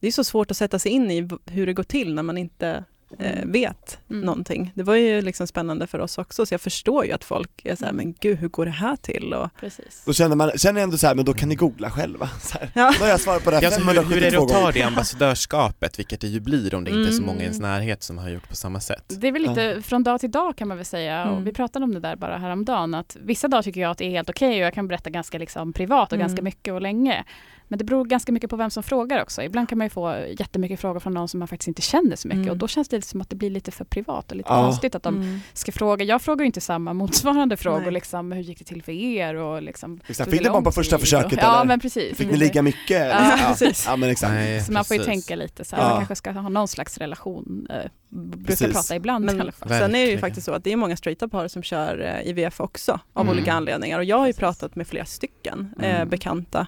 [0.00, 2.38] det är så svårt att sätta sig in i hur det går till när man
[2.38, 2.84] inte
[3.18, 3.52] eh, Mm.
[3.52, 4.22] vet Mm.
[4.24, 4.72] någonting.
[4.74, 7.76] Det var ju liksom spännande för oss också, så jag förstår ju att folk är
[7.76, 8.04] så här, Mm.
[8.04, 9.34] men gud hur går det här till?
[9.34, 10.02] Och, Precis.
[10.06, 12.28] Då känner man, känner jag ändå så här, men då kan ni googla själva.
[12.40, 12.70] Så här.
[12.74, 12.92] Ja.
[12.98, 14.70] Då har jag svarat på det här Ja, så hur, är det 572 att ta
[14.72, 14.82] det
[15.26, 17.70] ambassadörskapet, vilket det ju blir om det inte är så många i ens Mm.
[17.70, 19.04] närhet som har gjort på samma sätt?
[19.20, 21.22] Det är väl lite från dag till dag kan man väl säga.
[21.22, 21.34] Mm.
[21.34, 22.94] Och vi pratade om det där bara häromdagen.
[22.94, 25.38] Att vissa dagar tycker jag att det är helt okej och jag kan berätta ganska
[25.38, 26.26] liksom privat och Mm.
[26.28, 27.24] ganska mycket och länge.
[27.68, 29.42] Men det beror ganska mycket på vem som frågar också.
[29.42, 32.28] Ibland kan man ju få jättemycket frågor från någon som man faktiskt inte känner så
[32.28, 32.50] mycket Mm.
[32.50, 34.62] och då känns det som att det blir lite för privat och lite Ja.
[34.62, 35.40] konstigt att de Mm.
[35.52, 36.04] ska fråga.
[36.04, 37.90] Jag frågar ju inte samma motsvarande frågor, Nej.
[37.92, 40.18] liksom, hur gick det till för er och liksom, Exakt.
[40.18, 41.64] tog Fick det ni barn på första försöket och, Ja eller?
[41.64, 42.16] men precis.
[42.18, 42.90] Fick ni ligga mycket?
[42.90, 43.48] Ja, ja.
[43.48, 43.84] precis.
[43.88, 44.32] ja men exakt.
[44.32, 45.26] Nej, Så man får ju precis.
[45.26, 45.88] tänka lite så här, Ja.
[45.88, 47.76] man kanske ska ha någon slags relation, eh,
[48.08, 48.72] brukar Precis.
[48.72, 49.68] prata ibland i Men alla fall.
[49.68, 52.28] sen är det ju faktiskt så att det är många straighta par som kör eh,
[52.30, 53.34] IVF också av Mm.
[53.34, 56.08] olika anledningar och jag har ju pratat med flera stycken eh, Mm.
[56.08, 56.66] bekanta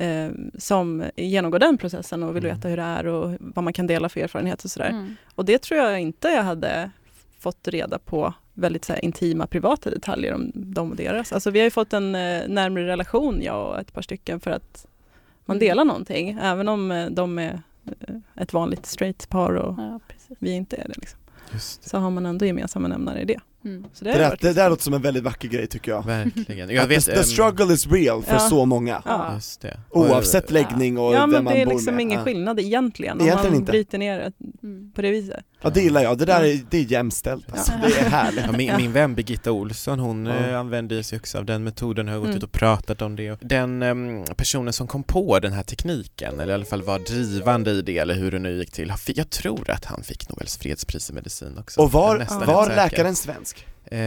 [0.00, 2.56] eh, som genomgår den processen och vill Mm.
[2.56, 4.90] veta hur det är och vad man kan dela för erfarenhet och sådär.
[4.90, 5.16] Mm.
[5.34, 6.90] Och det tror jag inte jag hade
[7.38, 11.32] fått reda på väldigt så här, intima privata detaljer om dem och deras.
[11.32, 14.50] Alltså vi har ju fått en eh, närmare relation jag och ett par stycken för
[14.50, 14.86] att
[15.44, 15.68] man Mm.
[15.68, 20.00] delar någonting även om eh, de är eh, ett vanligt straight par och Ja,
[20.38, 20.94] vi inte är det.
[20.96, 21.18] Liksom.
[21.52, 21.58] Det.
[21.60, 23.40] Så har man ändå gemensamma nämnare i det.
[23.64, 23.84] Mm.
[23.92, 26.06] Så det, Det, där, det där låter som en väldigt vacker grej tycker jag.
[26.06, 26.70] Verkligen.
[26.70, 28.38] Jag vet, the, the ehm, struggle is real för Ja.
[28.38, 29.02] så många.
[29.04, 29.34] Ja.
[29.34, 29.80] Just det.
[29.90, 32.02] Oavsett läggning och Ja vem men man det är bor liksom med.
[32.02, 32.24] ingen ja.
[32.24, 33.72] skillnad egentligen om Egentligen man inte.
[33.72, 34.32] bryter ner det
[34.62, 34.92] Mm.
[34.92, 35.44] på det viset.
[35.62, 37.72] Ja det gillar jag, det där är, det är jämställt alltså.
[37.82, 37.88] Ja.
[37.88, 38.44] Det är härligt.
[38.46, 40.34] Ja, min, min vän Birgitta Olsson hon Ja.
[40.36, 42.36] eh, använder sig också av den metoden, har gått Mm.
[42.36, 43.38] ut och pratat om det.
[43.40, 47.70] Den em, personen som kom på den här tekniken, eller i alla fall var drivande
[47.70, 51.10] i det, eller hur det nu gick till, jag tror att han fick Nobels fredspris
[51.10, 51.80] i medicin också.
[51.80, 53.49] Och var, var läkaren svensk?
[53.84, 53.98] Eh,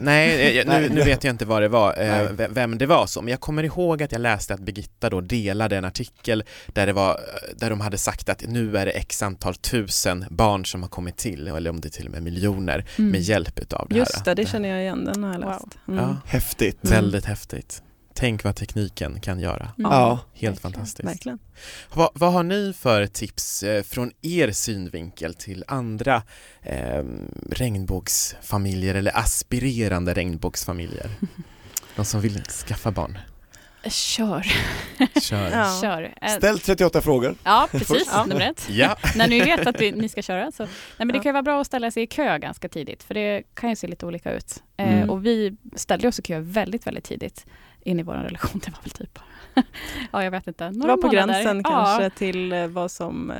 [0.00, 0.88] nej, eh, nu, Nej.
[0.90, 3.62] nu vet jag inte vad det var, eh, ve- vem det var men jag kommer
[3.62, 7.70] ihåg att jag läste att Birgitta då delade en artikel där det var, eh, där
[7.70, 11.48] de hade sagt att nu är det x antal tusen barn som har kommit till,
[11.48, 13.10] eller om det är till och med miljoner, Mm.
[13.10, 14.24] med hjälp utav det Just här.
[14.24, 15.48] det, det känner jag igen, den har jag Wow.
[15.50, 15.78] läst.
[15.88, 16.00] Mm.
[16.04, 16.78] Ja, Häftigt.
[16.82, 17.82] väldigt häftigt.
[18.16, 19.68] Tänk vad tekniken kan göra.
[19.78, 19.90] Mm.
[19.90, 20.18] Ja.
[20.34, 21.08] Helt fantastiskt.
[21.08, 21.38] Verkligen.
[21.94, 26.22] Vad, vad har ni för tips eh, från er synvinkel till andra
[26.62, 27.04] eh,
[27.50, 31.10] regnbågsfamiljer eller aspirerande regnbågsfamiljer?
[31.96, 33.18] De som vill skaffa barn.
[33.86, 34.46] Kör.
[35.20, 35.50] Kör.
[35.52, 35.78] Ja.
[35.82, 36.14] Kör.
[36.22, 37.34] Eh, Ställ 38 frågor.
[37.44, 38.08] Ja, precis.
[38.12, 38.24] Ja.
[38.24, 38.66] Nummer ett.
[38.70, 38.96] Ja.
[39.16, 40.52] När ni vet att ni ska köra.
[40.52, 40.62] Så.
[40.62, 43.14] Nej, men det kan ju vara bra att ställa sig i kö ganska tidigt, för
[43.14, 44.62] det kan ju se lite olika ut.
[44.76, 45.10] Eh, Mm.
[45.10, 47.46] Och vi ställde oss i kö väldigt, väldigt tidigt
[47.84, 48.60] in i vår relation.
[48.64, 49.18] Det var väl typ,
[50.12, 51.26] ja jag vet inte, Det några var på månader.
[51.26, 53.30] gränsen ja, kanske till eh, vad som...
[53.30, 53.36] eh,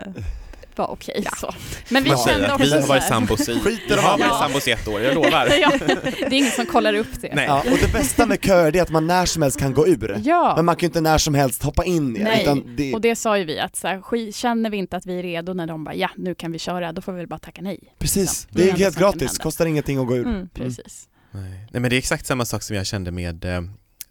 [0.79, 1.55] var okej så.
[1.89, 4.39] Men vi kände också vi har varit sambos i, Skit i vi de har varit
[4.39, 5.31] sambos i ett år, jag lovar.
[5.61, 5.73] ja,
[6.19, 7.35] det är ingen som kollar upp det.
[7.35, 7.47] Nej.
[7.47, 10.21] Ja, och det bästa med köer är att man när som helst kan gå ur.
[10.25, 10.53] Ja.
[10.57, 12.95] Men man kan ju inte när som helst hoppa in i det, Nej, utan det,
[12.95, 15.53] och det sa ju vi att så här, känner vi inte att vi är redo
[15.53, 17.79] när de bara ja, nu kan vi köra, då får vi väl bara tacka nej.
[17.99, 20.27] precis, Det det är det helt gratis, kostar ingenting att gå ur.
[20.27, 20.49] Mm.
[20.55, 21.09] Precis.
[21.31, 21.67] Nej.
[21.71, 23.61] Nej men det är exakt samma sak som jag kände med eh,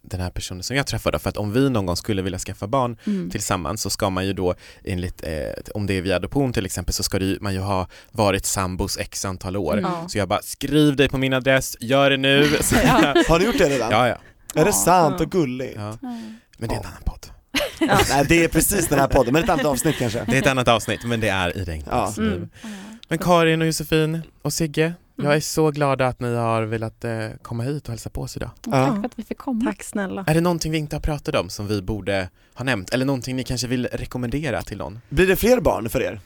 [0.04, 2.66] den här personen som jag träffade för att om vi någon gång skulle vilja skaffa
[2.66, 3.30] barn Mm.
[3.30, 5.30] tillsammans så ska man ju då enligt, eh,
[5.74, 8.46] om det är via adoption till exempel så ska det ju, man ju ha varit
[8.46, 9.78] sambos x antal år.
[9.78, 10.08] Mm.
[10.08, 12.56] Så jag bara, skriv dig på min adress, gör det nu.
[12.60, 13.14] Så, Ja.
[13.28, 13.90] Har ni gjort det redan?
[13.90, 14.16] ja, ja.
[14.60, 15.74] Är det sant och gulligt?
[15.76, 15.98] ja.
[16.58, 17.26] Men det är en annan podd.
[18.10, 20.24] Nej det är precis den här podden, men ett annat avsnitt kanske.
[20.28, 22.22] Det är ett annat avsnitt men det är i Regnbågs Ja.
[22.22, 22.32] liv.
[22.32, 22.48] Mm.
[23.08, 27.12] Men Karin och Josefin och Sigge, jag är så glad att ni har velat eh,
[27.42, 28.50] komma hit och hälsa på oss idag.
[28.66, 28.70] Ja.
[28.86, 29.64] Tack för att vi fick komma.
[29.64, 30.24] Tack snälla.
[30.26, 33.36] Är det någonting vi inte har pratat om som vi borde ha nämnt eller någonting
[33.36, 35.00] ni kanske vill rekommendera till någon?
[35.08, 36.20] Blir det fler barn för er?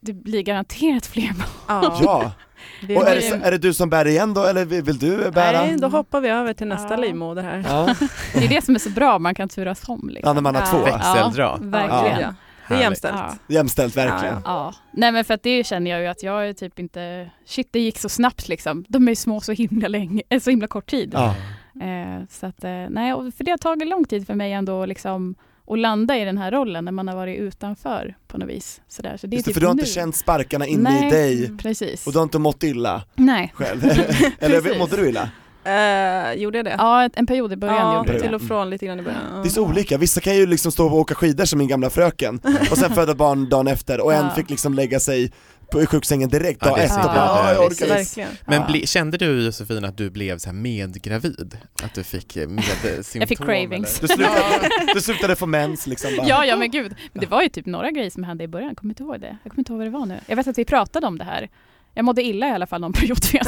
[0.00, 1.48] Det blir garanterat fler barn.
[1.68, 2.00] Ja.
[2.02, 2.32] Ja,
[2.96, 5.62] och är det, är det du som bär igen då eller vill du bära?
[5.62, 6.96] Nej, då hoppar vi över till nästa Ja.
[6.96, 7.64] livmoder här.
[7.68, 7.94] Ja,
[8.34, 10.08] Det är det som är så bra, man kan turas om.
[10.08, 10.28] Liksom.
[10.28, 10.84] ja när man har två.
[10.84, 11.42] Växeldra.
[11.42, 12.34] Ja, verkligen.
[12.72, 13.14] Det är jämställt.
[13.18, 13.34] Ja.
[13.48, 14.34] Jämställt verkligen.
[14.34, 17.30] Ja, Ja, nej men för att det känner jag ju att jag är typ inte,
[17.46, 18.84] shit det gick så snabbt liksom.
[18.88, 21.10] De är små så himla länge, eh, så himla kort tid.
[21.14, 21.34] Ja.
[21.82, 24.86] Eh, så att, eh, nej, och för det har tagit lång tid för mig ändå
[24.86, 25.34] liksom
[25.66, 28.80] att landa i den här rollen när man har varit utanför på något vis.
[28.88, 29.16] Sådär.
[29.16, 29.90] Så det är Just typ för du har inte nu.
[29.90, 31.06] känt sparkarna inne Nej.
[31.06, 32.06] i dig Precis.
[32.06, 33.52] och du har inte mått illa Nej.
[33.54, 33.84] själv.
[34.38, 35.30] eller mådde du illa?
[35.64, 36.74] Eh, gjorde jag det?
[36.78, 38.20] Ja, en period i början ja, gjorde det.
[38.20, 39.42] till och från lite grann i början.
[39.42, 41.90] Det är så olika, vissa kan ju liksom stå och åka skidor som min gamla
[41.90, 42.40] fröken
[42.70, 44.30] och sen föda barn dagen efter och en Ja.
[44.30, 45.32] fick liksom lägga sig
[45.72, 47.14] på sjuksängen direkt Ja, dag det är ett och bara.
[47.16, 48.26] "Ja, jag Ja, orkar inte.
[48.46, 48.66] Men Ja.
[48.66, 51.58] bli, kände du Josefin att du blev så här medgravid?
[51.84, 53.02] Att du fick eh, medsymptom?
[53.20, 53.98] Jag fick cravings.
[54.00, 56.26] Du slutade, du slutade få mens liksom bara.
[56.28, 56.94] Ja, ja men gud.
[57.12, 59.20] Men det var ju typ några grejer som hände i början, jag kommer inte ihåg
[59.20, 59.36] det.
[59.42, 60.18] Jag kommer inte ihåg vad det var nu.
[60.26, 61.48] Jag vet att vi pratade om det här.
[61.94, 63.46] Jag mådde illa i alla fall någon period för jag.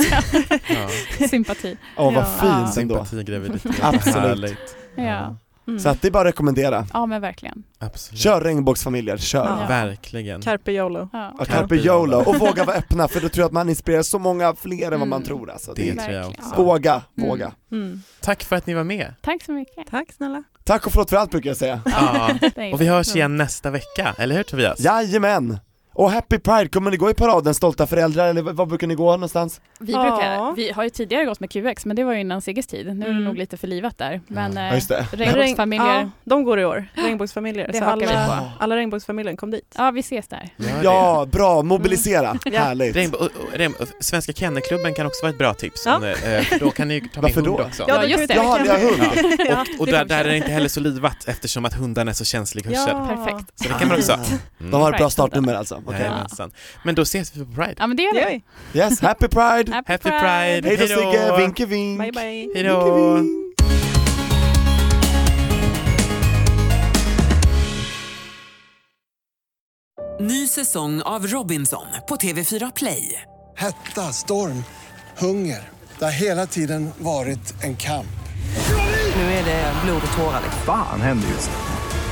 [1.19, 1.29] Ja.
[1.29, 1.77] Sympati.
[1.97, 2.65] Åh vad Ja.
[2.67, 3.05] fint ändå.
[3.05, 3.75] Sympatigraviditet.
[3.79, 4.77] Härligt.
[4.97, 5.37] Ja.
[5.69, 5.81] Mm.
[5.81, 6.87] Så att det är bara att rekommendera.
[6.93, 7.63] ja, men verkligen.
[7.79, 8.21] Absolut.
[8.21, 9.45] Kör regnbågsfamiljer, kör.
[9.61, 9.67] Ja.
[9.69, 10.43] Verkligen.
[10.43, 11.09] Carpe YOLO.
[11.13, 11.35] Ja.
[11.39, 14.19] Ja, Carpe YOLO, och våga vara öppna för då tror jag att man inspirerar så
[14.19, 15.27] många fler än vad man Mm.
[15.27, 15.73] tror alltså.
[15.75, 16.45] Det det, tror jag Verkligen.
[16.51, 16.63] också.
[16.63, 17.29] Våga, Mm.
[17.31, 17.53] våga.
[17.73, 18.03] Mm.
[18.21, 19.15] Tack för att ni var med.
[19.23, 19.87] Tack så mycket.
[19.91, 20.43] Tack snälla.
[20.65, 21.81] Tack och förlåt för allt brukar jag säga.
[21.85, 22.31] Ja.
[22.73, 24.81] Och vi hörs igen nästa vecka, eller hur Tobias?
[24.81, 25.59] Jajamän!
[25.97, 29.11] Och Happy Pride, kommer ni gå i paraden Stolta föräldrar eller var brukar ni gå
[29.13, 29.61] någonstans?
[29.79, 30.01] Vi, Ja.
[30.03, 32.87] brukar, vi har ju tidigare gått med QX, men det var ju innan Sigges tid.
[32.87, 33.25] Nu är det Mm.
[33.25, 34.21] nog lite för livat där.
[34.27, 36.87] Men Ja, eh, regnbågsfamiljer, Ja, de går i år.
[36.95, 37.69] Regnbågsfamiljer.
[37.73, 38.51] Det Så hakar vi alla, på.
[38.65, 39.75] alla regnbågsfamiljen kom dit.
[39.79, 40.49] ja vi ses där.
[40.83, 42.61] Ja, bra, mobilisera, Ja.
[42.61, 42.97] härligt.
[42.97, 45.97] Regnbå- och- och- Svenska Kennelklubben kan också vara ett bra tips, Ja.
[45.97, 47.65] om, eh, för då kan ni ta med Varför hund då?
[47.65, 47.85] också.
[47.89, 48.35] Ja, då just det.
[48.35, 49.41] Jaha, ni har hund?
[49.49, 52.11] Ja, och och det där, där är det inte heller så livat eftersom att hundarna
[52.11, 52.85] är så känslig hörsel.
[52.89, 53.07] Ja.
[53.17, 53.51] Perfekt.
[53.63, 54.19] Så det kan man också.
[54.59, 55.83] De har ett bra startnummer alltså.
[55.87, 56.01] Okej.
[56.01, 56.53] Jajamensan.
[56.83, 57.75] Men då ses vi på Pride.
[57.79, 58.43] Ja men det gör vi.
[58.79, 59.73] Yes, happy Pride!
[59.73, 60.69] Happy Pride!
[60.69, 60.87] Hej då.
[60.87, 62.01] Sigge, vinke vink!
[62.01, 62.55] Bye bye.
[62.55, 63.19] Hejdå!
[70.21, 73.23] Ny säsong av Robinson på TV4 Play.
[73.57, 74.65] Hetta, storm,
[75.19, 75.69] hunger.
[75.99, 78.07] Det har hela tiden varit en kamp.
[79.17, 80.41] Nu är det blod och tårar.
[80.67, 81.84] Fan händer just nu.